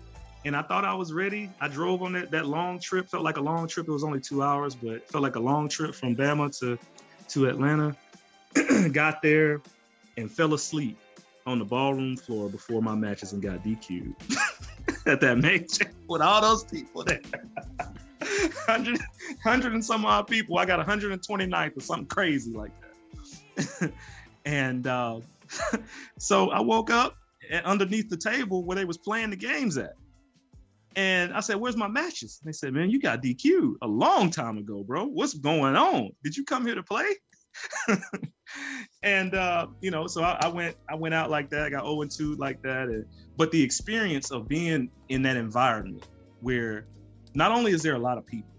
and 0.44 0.56
I 0.56 0.62
thought 0.62 0.84
I 0.84 0.94
was 0.94 1.12
ready. 1.12 1.50
I 1.60 1.68
drove 1.68 2.02
on 2.02 2.12
that, 2.12 2.30
that 2.30 2.46
long 2.46 2.80
trip, 2.80 3.08
felt 3.08 3.24
like 3.24 3.36
a 3.36 3.42
long 3.42 3.68
trip. 3.68 3.88
It 3.88 3.92
was 3.92 4.04
only 4.04 4.20
two 4.20 4.42
hours, 4.42 4.74
but 4.74 5.08
felt 5.10 5.22
like 5.22 5.36
a 5.36 5.40
long 5.40 5.68
trip 5.68 5.94
from 5.94 6.16
Bama 6.16 6.56
to, 6.60 6.78
to 7.28 7.48
Atlanta. 7.48 7.96
got 8.92 9.22
there 9.22 9.60
and 10.16 10.30
fell 10.30 10.54
asleep 10.54 10.98
on 11.46 11.58
the 11.58 11.64
ballroom 11.64 12.16
floor 12.16 12.48
before 12.48 12.82
my 12.82 12.94
matches 12.94 13.32
and 13.32 13.42
got 13.42 13.62
DQ'd 13.62 14.14
at 15.06 15.20
that 15.20 15.38
major 15.38 15.90
with 16.08 16.20
all 16.20 16.40
those 16.40 16.64
people 16.64 17.04
there. 17.04 17.20
100, 18.66 18.98
100 18.98 19.72
and 19.72 19.84
some 19.84 20.04
odd 20.04 20.26
people. 20.26 20.58
I 20.58 20.66
got 20.66 20.84
129th 20.86 21.76
or 21.76 21.80
something 21.80 22.06
crazy 22.06 22.52
like 22.52 22.72
that. 22.80 23.92
and 24.44 24.86
uh, 24.86 25.20
so 26.18 26.50
I 26.50 26.60
woke 26.60 26.90
up 26.90 27.16
underneath 27.64 28.08
the 28.08 28.16
table 28.16 28.64
where 28.64 28.76
they 28.76 28.84
was 28.84 28.98
playing 28.98 29.30
the 29.30 29.36
games 29.36 29.76
at. 29.76 29.94
And 30.96 31.32
I 31.32 31.40
said, 31.40 31.56
"Where's 31.56 31.76
my 31.76 31.88
matches?" 31.88 32.40
And 32.42 32.52
they 32.52 32.56
said, 32.56 32.72
"Man, 32.72 32.90
you 32.90 33.00
got 33.00 33.22
DQ 33.22 33.74
a 33.82 33.86
long 33.86 34.30
time 34.30 34.58
ago, 34.58 34.82
bro. 34.82 35.06
What's 35.06 35.34
going 35.34 35.76
on? 35.76 36.10
Did 36.24 36.36
you 36.36 36.44
come 36.44 36.66
here 36.66 36.74
to 36.74 36.82
play?" 36.82 37.06
and 39.02 39.34
uh, 39.34 39.66
you 39.80 39.90
know, 39.90 40.06
so 40.06 40.22
I, 40.22 40.38
I 40.42 40.48
went, 40.48 40.76
I 40.88 40.94
went 40.94 41.14
out 41.14 41.30
like 41.30 41.50
that. 41.50 41.62
I 41.62 41.70
got 41.70 41.84
0 41.84 42.02
and 42.02 42.10
2 42.10 42.36
like 42.36 42.60
that. 42.62 42.88
And, 42.88 43.04
but 43.36 43.50
the 43.50 43.62
experience 43.62 44.30
of 44.30 44.48
being 44.48 44.90
in 45.08 45.22
that 45.22 45.36
environment 45.36 46.06
where 46.40 46.86
not 47.34 47.52
only 47.52 47.72
is 47.72 47.82
there 47.82 47.94
a 47.94 47.98
lot 47.98 48.18
of 48.18 48.26
people, 48.26 48.50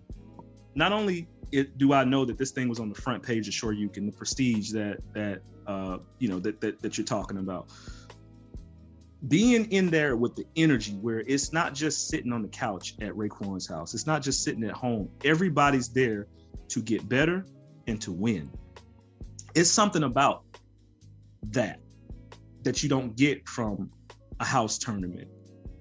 not 0.76 0.94
only 0.94 1.28
it, 1.52 1.78
do 1.78 1.94
I 1.94 2.04
know 2.04 2.26
that 2.26 2.38
this 2.38 2.52
thing 2.52 2.70
was 2.70 2.80
on 2.80 2.90
the 2.90 2.96
front 2.96 3.24
page 3.24 3.48
of 3.48 3.92
Can, 3.92 4.06
the 4.06 4.12
prestige 4.12 4.72
that 4.72 5.00
that 5.14 5.42
uh, 5.68 5.98
you 6.20 6.30
know 6.30 6.40
that, 6.40 6.62
that 6.62 6.82
that 6.82 6.98
you're 6.98 7.06
talking 7.06 7.38
about. 7.38 7.68
Being 9.28 9.72
in 9.72 9.90
there 9.92 10.16
with 10.16 10.36
the 10.36 10.46
energy 10.56 10.94
where 10.94 11.20
it's 11.20 11.54
not 11.54 11.76
just 11.76 12.08
sitting 12.08 12.34
on 12.34 12.42
the 12.42 12.48
couch 12.48 12.96
at 13.02 13.14
Raekwon's 13.14 13.68
house. 13.68 13.94
It's 13.94 14.08
not 14.08 14.24
just 14.24 14.44
sitting 14.44 14.64
at 14.64 14.72
home. 14.72 15.10
Everybody's 15.24 15.90
there 15.90 16.28
to 16.70 16.82
get 16.82 17.08
better 17.08 17.46
and 17.88 18.02
to 18.02 18.12
win. 18.12 18.50
It's 19.54 19.70
something 19.70 20.04
about 20.04 20.44
that 21.52 21.80
that 22.64 22.82
you 22.82 22.90
don't 22.90 23.16
get 23.16 23.48
from 23.48 23.92
a 24.40 24.46
house 24.46 24.78
tournament 24.78 25.28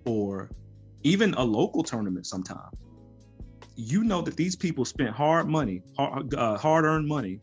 or 0.04 0.50
even 1.02 1.34
a 1.34 1.42
local 1.42 1.82
tournament 1.82 2.26
sometimes. 2.26 2.76
You 3.76 4.04
know 4.04 4.20
that 4.22 4.36
these 4.36 4.56
people 4.56 4.84
spent 4.84 5.10
hard 5.10 5.48
money, 5.48 5.82
hard, 5.96 6.34
uh, 6.34 6.58
hard-earned 6.58 7.08
money, 7.08 7.40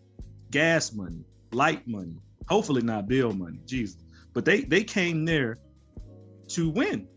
gas 0.51 0.93
money, 0.93 1.23
light 1.51 1.87
money, 1.87 2.17
hopefully 2.47 2.83
not 2.83 3.07
bill 3.07 3.33
money, 3.33 3.59
Jesus. 3.65 4.03
But 4.33 4.45
they 4.45 4.61
they 4.61 4.83
came 4.83 5.25
there 5.25 5.57
to 6.49 6.69
win. 6.69 7.07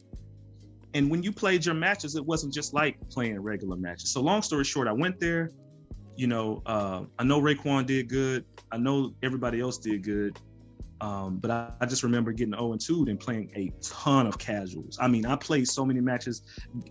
And 0.95 1.11
when 1.11 1.23
you 1.23 1.33
played 1.33 1.65
your 1.65 1.75
matches, 1.75 2.17
it 2.17 2.25
wasn't 2.25 2.53
just 2.53 2.75
like 2.75 2.97
playing 3.11 3.39
regular 3.41 3.77
matches. 3.77 4.11
So 4.11 4.21
long 4.21 4.43
story 4.43 4.65
short, 4.65 4.89
I 4.89 4.93
went 4.93 5.21
there. 5.21 5.51
You 6.17 6.27
know, 6.27 6.63
uh, 6.67 7.05
I 7.19 7.25
know 7.25 7.41
Raekwon 7.41 7.87
did 7.87 8.09
good. 8.09 8.45
I 8.73 8.77
know 8.77 9.15
everybody 9.23 9.61
else 9.61 9.79
did 9.79 10.03
good. 10.03 10.39
Um, 11.01 11.39
but 11.39 11.51
I, 11.51 11.71
I 11.81 11.87
just 11.87 12.03
remember 12.03 12.31
getting 12.33 12.53
0 12.53 12.73
and 12.73 12.81
2 12.81 13.07
and 13.09 13.19
playing 13.19 13.51
a 13.55 13.73
ton 13.83 14.27
of 14.27 14.37
casuals. 14.39 14.99
I 15.01 15.09
mean, 15.09 15.25
I 15.25 15.35
played 15.37 15.67
so 15.67 15.85
many 15.85 16.01
matches, 16.01 16.43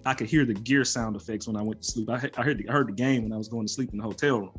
I 0.05 0.15
could 0.15 0.27
hear 0.27 0.45
the 0.45 0.55
gear 0.55 0.83
sound 0.83 1.15
effects 1.15 1.47
when 1.47 1.55
I 1.55 1.61
went 1.61 1.83
to 1.83 1.87
sleep. 1.87 2.09
I, 2.09 2.29
I 2.37 2.43
heard 2.43 2.57
the, 2.57 2.67
I 2.69 2.71
heard 2.71 2.87
the 2.87 2.93
game 2.93 3.23
when 3.23 3.33
I 3.33 3.37
was 3.37 3.47
going 3.47 3.67
to 3.67 3.71
sleep 3.71 3.91
in 3.91 3.99
the 3.99 4.03
hotel 4.03 4.39
room. 4.39 4.57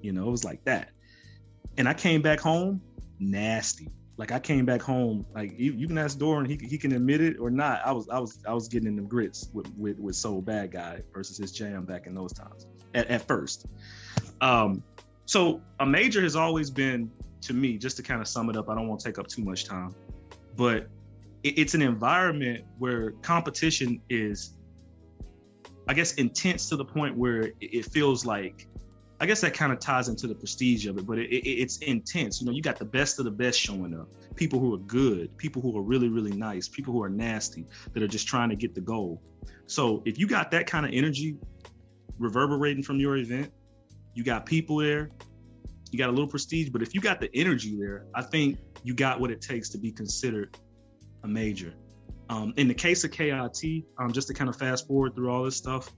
You 0.00 0.12
know, 0.12 0.28
it 0.28 0.30
was 0.30 0.44
like 0.44 0.64
that. 0.64 0.92
And 1.76 1.86
I 1.86 1.92
came 1.92 2.22
back 2.22 2.40
home 2.40 2.80
nasty. 3.18 3.90
Like 4.18 4.32
I 4.32 4.38
came 4.38 4.64
back 4.64 4.80
home, 4.80 5.26
like 5.34 5.58
you, 5.58 5.72
you 5.72 5.86
can 5.86 5.98
ask 5.98 6.18
Doran, 6.18 6.46
he 6.46 6.58
he 6.62 6.78
can 6.78 6.92
admit 6.92 7.20
it 7.20 7.36
or 7.38 7.50
not. 7.50 7.82
I 7.84 7.92
was 7.92 8.08
I 8.08 8.18
was 8.18 8.38
I 8.48 8.54
was 8.54 8.66
getting 8.66 8.88
in 8.88 8.96
the 8.96 9.02
grits 9.02 9.50
with 9.52 9.70
with 9.76 9.98
with 9.98 10.16
Sol 10.16 10.42
Badguy 10.42 11.02
versus 11.12 11.36
his 11.36 11.52
jam 11.52 11.84
back 11.84 12.06
in 12.06 12.14
those 12.14 12.32
times 12.32 12.66
at, 12.94 13.06
at 13.08 13.28
first. 13.28 13.66
Um, 14.40 14.82
so 15.26 15.60
a 15.80 15.86
major 15.86 16.22
has 16.22 16.34
always 16.34 16.70
been 16.70 17.10
to 17.42 17.52
me, 17.52 17.76
just 17.76 17.96
to 17.98 18.02
kind 18.02 18.20
of 18.20 18.28
sum 18.28 18.48
it 18.48 18.56
up. 18.56 18.68
I 18.68 18.74
don't 18.74 18.88
want 18.88 19.00
to 19.00 19.06
take 19.06 19.18
up 19.18 19.26
too 19.26 19.42
much 19.42 19.64
time, 19.66 19.94
but 20.56 20.88
it, 21.42 21.58
it's 21.58 21.74
an 21.74 21.82
environment 21.82 22.64
where 22.78 23.12
competition 23.22 24.00
is, 24.08 24.54
I 25.88 25.94
guess, 25.94 26.14
intense 26.14 26.68
to 26.70 26.76
the 26.76 26.84
point 26.84 27.16
where 27.16 27.42
it, 27.42 27.54
it 27.60 27.84
feels 27.84 28.24
like 28.24 28.66
I 29.18 29.26
guess 29.26 29.40
that 29.40 29.54
kind 29.54 29.72
of 29.72 29.78
ties 29.78 30.08
into 30.08 30.26
the 30.26 30.34
prestige 30.34 30.86
of 30.86 30.98
it, 30.98 31.06
but 31.06 31.18
it, 31.18 31.30
it, 31.30 31.48
it's 31.48 31.78
intense. 31.78 32.40
You 32.40 32.46
know, 32.46 32.52
you 32.52 32.60
got 32.60 32.78
the 32.78 32.84
best 32.84 33.18
of 33.18 33.24
the 33.24 33.30
best 33.30 33.58
showing 33.58 33.98
up. 33.98 34.08
People 34.34 34.58
who 34.58 34.74
are 34.74 34.78
good, 34.78 35.36
people 35.38 35.62
who 35.62 35.76
are 35.78 35.82
really, 35.82 36.08
really 36.08 36.32
nice, 36.32 36.68
people 36.68 36.92
who 36.92 37.02
are 37.02 37.08
nasty 37.08 37.64
that 37.94 38.02
are 38.02 38.08
just 38.08 38.28
trying 38.28 38.50
to 38.50 38.56
get 38.56 38.74
the 38.74 38.80
goal. 38.80 39.22
So 39.66 40.02
if 40.04 40.18
you 40.18 40.26
got 40.26 40.50
that 40.50 40.66
kind 40.66 40.84
of 40.84 40.92
energy 40.92 41.38
reverberating 42.18 42.82
from 42.82 43.00
your 43.00 43.16
event, 43.16 43.52
you 44.14 44.22
got 44.22 44.44
people 44.44 44.76
there, 44.78 45.10
you 45.90 45.98
got 45.98 46.08
a 46.08 46.12
little 46.12 46.28
prestige, 46.28 46.68
but 46.68 46.82
if 46.82 46.94
you 46.94 47.00
got 47.00 47.20
the 47.20 47.30
energy 47.34 47.76
there, 47.78 48.06
I 48.14 48.22
think 48.22 48.58
you 48.82 48.94
got 48.94 49.18
what 49.18 49.30
it 49.30 49.40
takes 49.40 49.70
to 49.70 49.78
be 49.78 49.92
considered 49.92 50.56
a 51.22 51.28
major. 51.28 51.74
Um, 52.28 52.52
in 52.56 52.68
the 52.68 52.74
case 52.74 53.04
of 53.04 53.12
KIT, 53.12 53.84
um, 53.98 54.12
just 54.12 54.28
to 54.28 54.34
kind 54.34 54.50
of 54.50 54.56
fast 54.56 54.86
forward 54.86 55.14
through 55.14 55.30
all 55.30 55.44
this 55.44 55.56
stuff, 55.56 55.92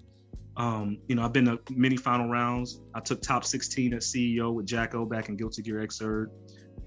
um, 0.58 0.98
you 1.06 1.14
know, 1.14 1.22
I've 1.22 1.32
been 1.32 1.44
to 1.44 1.60
many 1.70 1.96
final 1.96 2.28
rounds. 2.28 2.80
I 2.92 3.00
took 3.00 3.22
top 3.22 3.44
16 3.44 3.94
at 3.94 4.00
CEO 4.00 4.52
with 4.52 4.66
Jack-O 4.66 5.06
back 5.06 5.28
in 5.28 5.36
Guilty 5.36 5.62
Gear 5.62 5.86
Xrd. 5.86 6.26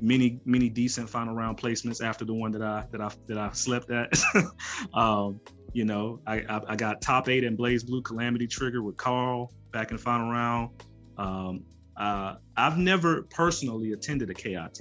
Many, 0.02 0.42
many 0.46 0.68
decent 0.68 1.10
final 1.10 1.34
round 1.34 1.58
placements 1.58 2.04
after 2.04 2.26
the 2.26 2.34
one 2.34 2.52
that 2.52 2.62
I 2.62 2.86
that 2.92 3.02
I 3.02 3.12
that 3.28 3.38
I 3.38 3.52
slept 3.54 3.92
at. 3.92 4.12
um, 4.94 5.40
you 5.74 5.86
know, 5.86 6.20
I, 6.28 6.40
I 6.40 6.62
I 6.70 6.76
got 6.76 7.02
top 7.02 7.30
eight 7.30 7.44
in 7.44 7.56
BlazBlue 7.56 8.04
Calamity 8.04 8.48
Trigger 8.48 8.82
with 8.84 8.98
Carl 8.98 9.54
back 9.72 9.92
in 9.92 9.98
final 9.98 10.30
round. 10.30 10.72
Um, 11.18 11.64
uh, 11.96 12.36
I've 12.58 12.78
never 12.78 13.24
personally 13.24 13.94
attended 13.94 14.30
a 14.32 14.34
KIT. 14.34 14.80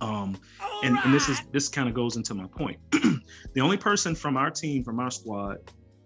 Um, 0.00 0.38
and, 0.82 0.96
and 1.04 1.12
this 1.12 1.28
is 1.28 1.42
this 1.52 1.68
kind 1.68 1.88
of 1.88 1.94
goes 1.94 2.16
into 2.16 2.32
my 2.32 2.46
point. 2.46 2.78
the 2.92 3.60
only 3.60 3.76
person 3.76 4.14
from 4.14 4.36
our 4.36 4.50
team, 4.50 4.84
from 4.84 5.00
our 5.00 5.10
squad, 5.10 5.58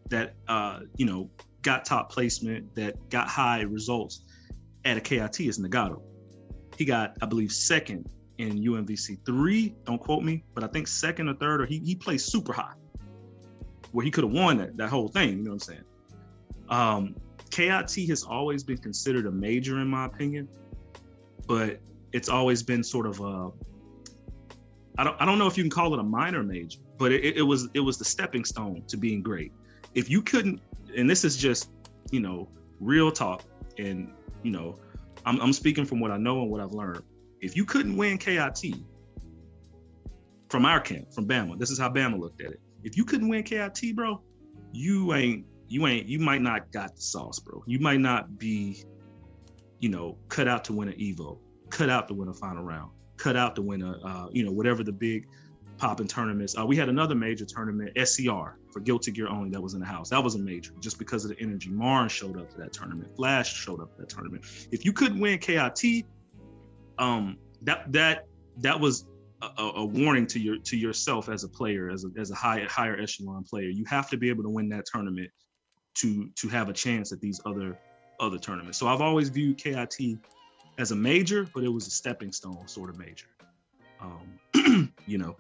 that 0.08 0.34
uh, 0.48 0.80
you 0.96 1.06
know 1.06 1.30
got 1.66 1.84
top 1.84 2.10
placement, 2.10 2.72
that 2.76 3.10
got 3.10 3.26
high 3.26 3.62
results 3.62 4.20
at 4.84 4.96
a 4.96 5.00
KIT 5.00 5.40
is 5.40 5.58
Nagato. 5.58 6.00
He 6.78 6.84
got, 6.84 7.16
I 7.20 7.26
believe, 7.26 7.50
second 7.50 8.08
in 8.38 8.62
UMVC 8.62 9.18
three. 9.26 9.74
Don't 9.84 9.98
quote 9.98 10.22
me, 10.22 10.44
but 10.54 10.62
I 10.62 10.68
think 10.68 10.86
second 10.86 11.28
or 11.28 11.34
third, 11.34 11.60
or 11.60 11.66
he 11.66 11.80
he 11.80 11.96
played 11.96 12.20
super 12.20 12.52
high, 12.52 12.74
where 13.90 14.04
he 14.04 14.12
could 14.12 14.22
have 14.22 14.32
won 14.32 14.58
that 14.58 14.76
that 14.76 14.90
whole 14.90 15.08
thing. 15.08 15.38
You 15.38 15.44
know 15.44 15.50
what 15.50 15.68
I'm 15.68 15.74
saying? 15.74 15.84
Um, 16.68 17.16
KIT 17.50 18.08
has 18.10 18.22
always 18.22 18.62
been 18.62 18.78
considered 18.78 19.26
a 19.26 19.32
major 19.32 19.80
in 19.80 19.88
my 19.88 20.06
opinion, 20.06 20.48
but 21.48 21.80
it's 22.12 22.28
always 22.28 22.62
been 22.62 22.84
sort 22.84 23.06
of 23.06 23.20
a 23.20 23.50
I 24.98 25.04
don't 25.04 25.20
I 25.20 25.24
don't 25.24 25.38
know 25.38 25.48
if 25.48 25.56
you 25.56 25.64
can 25.64 25.70
call 25.70 25.94
it 25.94 25.98
a 25.98 26.04
minor 26.04 26.44
major, 26.44 26.78
but 26.96 27.10
it, 27.10 27.36
it 27.36 27.42
was 27.42 27.68
it 27.74 27.80
was 27.80 27.98
the 27.98 28.04
stepping 28.04 28.44
stone 28.44 28.84
to 28.86 28.96
being 28.96 29.20
great. 29.20 29.52
If 29.96 30.10
you 30.10 30.22
couldn't, 30.22 30.60
and 30.96 31.08
this 31.10 31.24
is 31.24 31.36
just 31.36 31.70
you 32.12 32.20
know 32.20 32.48
real 32.78 33.10
talk, 33.10 33.42
and 33.78 34.12
you 34.42 34.52
know 34.52 34.78
I'm 35.24 35.40
I'm 35.40 35.52
speaking 35.52 35.86
from 35.86 35.98
what 36.00 36.10
I 36.10 36.18
know 36.18 36.42
and 36.42 36.50
what 36.50 36.60
I've 36.60 36.72
learned. 36.72 37.02
If 37.40 37.56
you 37.56 37.64
couldn't 37.64 37.96
win 37.96 38.18
KIT 38.18 38.76
from 40.48 40.64
our 40.64 40.80
camp, 40.80 41.12
from 41.12 41.26
Bama, 41.26 41.58
this 41.58 41.70
is 41.70 41.78
how 41.78 41.88
Bama 41.88 42.20
looked 42.20 42.42
at 42.42 42.52
it. 42.52 42.60
If 42.84 42.96
you 42.96 43.04
couldn't 43.04 43.28
win 43.28 43.42
KIT, 43.42 43.96
bro, 43.96 44.22
you 44.72 45.14
ain't 45.14 45.46
you 45.66 45.86
ain't 45.86 46.06
you 46.06 46.18
might 46.18 46.42
not 46.42 46.70
got 46.72 46.94
the 46.94 47.02
sauce, 47.02 47.40
bro. 47.40 47.64
You 47.66 47.80
might 47.80 48.00
not 48.00 48.38
be, 48.38 48.84
you 49.80 49.88
know, 49.88 50.18
cut 50.28 50.46
out 50.46 50.62
to 50.64 50.74
win 50.74 50.88
an 50.88 50.94
Evo, 50.94 51.38
cut 51.70 51.88
out 51.88 52.06
to 52.08 52.14
win 52.14 52.28
a 52.28 52.34
final 52.34 52.62
round, 52.62 52.90
cut 53.16 53.34
out 53.34 53.56
to 53.56 53.62
win 53.62 53.80
a 53.80 53.92
uh, 54.06 54.28
you 54.30 54.44
know 54.44 54.52
whatever 54.52 54.84
the 54.84 54.92
big 54.92 55.26
popping 55.78 56.06
tournaments. 56.06 56.56
Uh, 56.58 56.64
we 56.64 56.76
had 56.76 56.88
another 56.88 57.14
major 57.14 57.44
tournament, 57.44 57.92
SCR 57.96 58.58
for 58.72 58.80
Guilty 58.80 59.12
Gear 59.12 59.28
only, 59.28 59.50
that 59.50 59.60
was 59.60 59.74
in 59.74 59.80
the 59.80 59.86
house. 59.86 60.10
That 60.10 60.22
was 60.22 60.34
a 60.34 60.38
major 60.38 60.72
just 60.80 60.98
because 60.98 61.24
of 61.24 61.30
the 61.30 61.40
energy. 61.40 61.70
Marn 61.70 62.08
showed 62.08 62.38
up 62.38 62.50
to 62.50 62.58
that 62.58 62.72
tournament. 62.72 63.14
Flash 63.16 63.54
showed 63.54 63.80
up 63.80 63.94
to 63.94 64.00
that 64.02 64.08
tournament. 64.08 64.44
If 64.70 64.84
you 64.84 64.92
couldn't 64.92 65.20
win 65.20 65.38
KIT, 65.38 66.04
um, 66.98 67.38
that 67.62 67.90
that 67.92 68.26
that 68.58 68.78
was 68.78 69.06
a, 69.42 69.62
a, 69.62 69.84
warning 69.84 70.26
to 70.28 70.40
your 70.40 70.58
to 70.58 70.76
yourself 70.76 71.28
as 71.28 71.44
a 71.44 71.48
player, 71.48 71.90
as 71.90 72.04
a 72.04 72.20
as 72.20 72.30
a 72.30 72.34
high 72.34 72.66
higher 72.68 72.98
echelon 72.98 73.44
player. 73.44 73.68
You 73.68 73.84
have 73.86 74.08
to 74.10 74.16
be 74.16 74.28
able 74.28 74.42
to 74.44 74.50
win 74.50 74.68
that 74.70 74.86
tournament 74.86 75.30
to 75.96 76.30
to 76.36 76.48
have 76.48 76.68
a 76.68 76.72
chance 76.72 77.12
at 77.12 77.20
these 77.20 77.40
other 77.44 77.78
other 78.20 78.38
tournaments. 78.38 78.78
So 78.78 78.88
I've 78.88 79.02
always 79.02 79.28
viewed 79.28 79.58
KIT 79.58 80.18
as 80.78 80.90
a 80.90 80.96
major, 80.96 81.48
but 81.54 81.64
it 81.64 81.68
was 81.68 81.86
a 81.86 81.90
stepping 81.90 82.32
stone 82.32 82.66
sort 82.66 82.90
of 82.90 82.98
major. 82.98 83.26
Um, 84.00 84.92
you 85.06 85.18
know, 85.18 85.36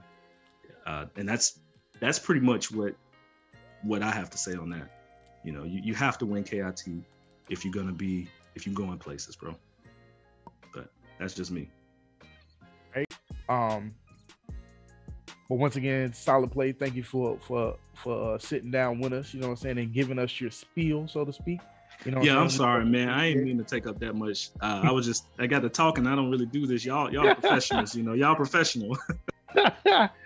uh, 0.86 1.06
and 1.16 1.28
that's 1.28 1.58
that's 2.00 2.18
pretty 2.18 2.40
much 2.40 2.70
what 2.70 2.94
what 3.82 4.02
I 4.02 4.10
have 4.10 4.30
to 4.30 4.38
say 4.38 4.54
on 4.54 4.70
that. 4.70 4.90
You 5.44 5.52
know, 5.52 5.64
you, 5.64 5.80
you 5.82 5.94
have 5.94 6.18
to 6.18 6.26
win 6.26 6.44
KIT 6.44 6.84
if 7.48 7.64
you're 7.64 7.74
gonna 7.74 7.92
be 7.92 8.28
if 8.54 8.66
you're 8.66 8.74
going 8.74 8.98
places, 8.98 9.36
bro. 9.36 9.54
But 10.72 10.90
that's 11.18 11.34
just 11.34 11.50
me. 11.50 11.68
Right. 12.94 13.12
Um. 13.48 13.94
But 15.48 15.56
once 15.56 15.76
again, 15.76 16.10
Solidplay. 16.10 16.76
Thank 16.76 16.96
you 16.96 17.04
for 17.04 17.38
for 17.40 17.76
for 17.94 18.34
uh, 18.34 18.38
sitting 18.38 18.70
down 18.70 18.98
with 18.98 19.12
us. 19.12 19.32
You 19.32 19.40
know 19.40 19.48
what 19.48 19.52
I'm 19.52 19.56
saying, 19.58 19.78
and 19.78 19.92
giving 19.92 20.18
us 20.18 20.40
your 20.40 20.50
spiel, 20.50 21.06
so 21.06 21.24
to 21.24 21.32
speak. 21.32 21.60
You 22.04 22.10
know. 22.10 22.22
Yeah, 22.22 22.36
I'm, 22.36 22.44
I'm 22.44 22.50
sorry, 22.50 22.84
man. 22.84 23.08
I 23.08 23.26
ain't 23.26 23.44
mean 23.44 23.58
to 23.58 23.64
take 23.64 23.86
up 23.86 24.00
that 24.00 24.14
much. 24.14 24.50
Uh, 24.60 24.82
I 24.84 24.90
was 24.90 25.06
just 25.06 25.26
I 25.38 25.46
got 25.46 25.60
to 25.60 25.68
talking. 25.68 26.06
I 26.06 26.16
don't 26.16 26.30
really 26.30 26.46
do 26.46 26.66
this. 26.66 26.84
Y'all 26.84 27.12
y'all 27.12 27.34
professionals. 27.40 27.94
You 27.94 28.02
know, 28.02 28.14
y'all 28.14 28.34
professional. 28.34 28.96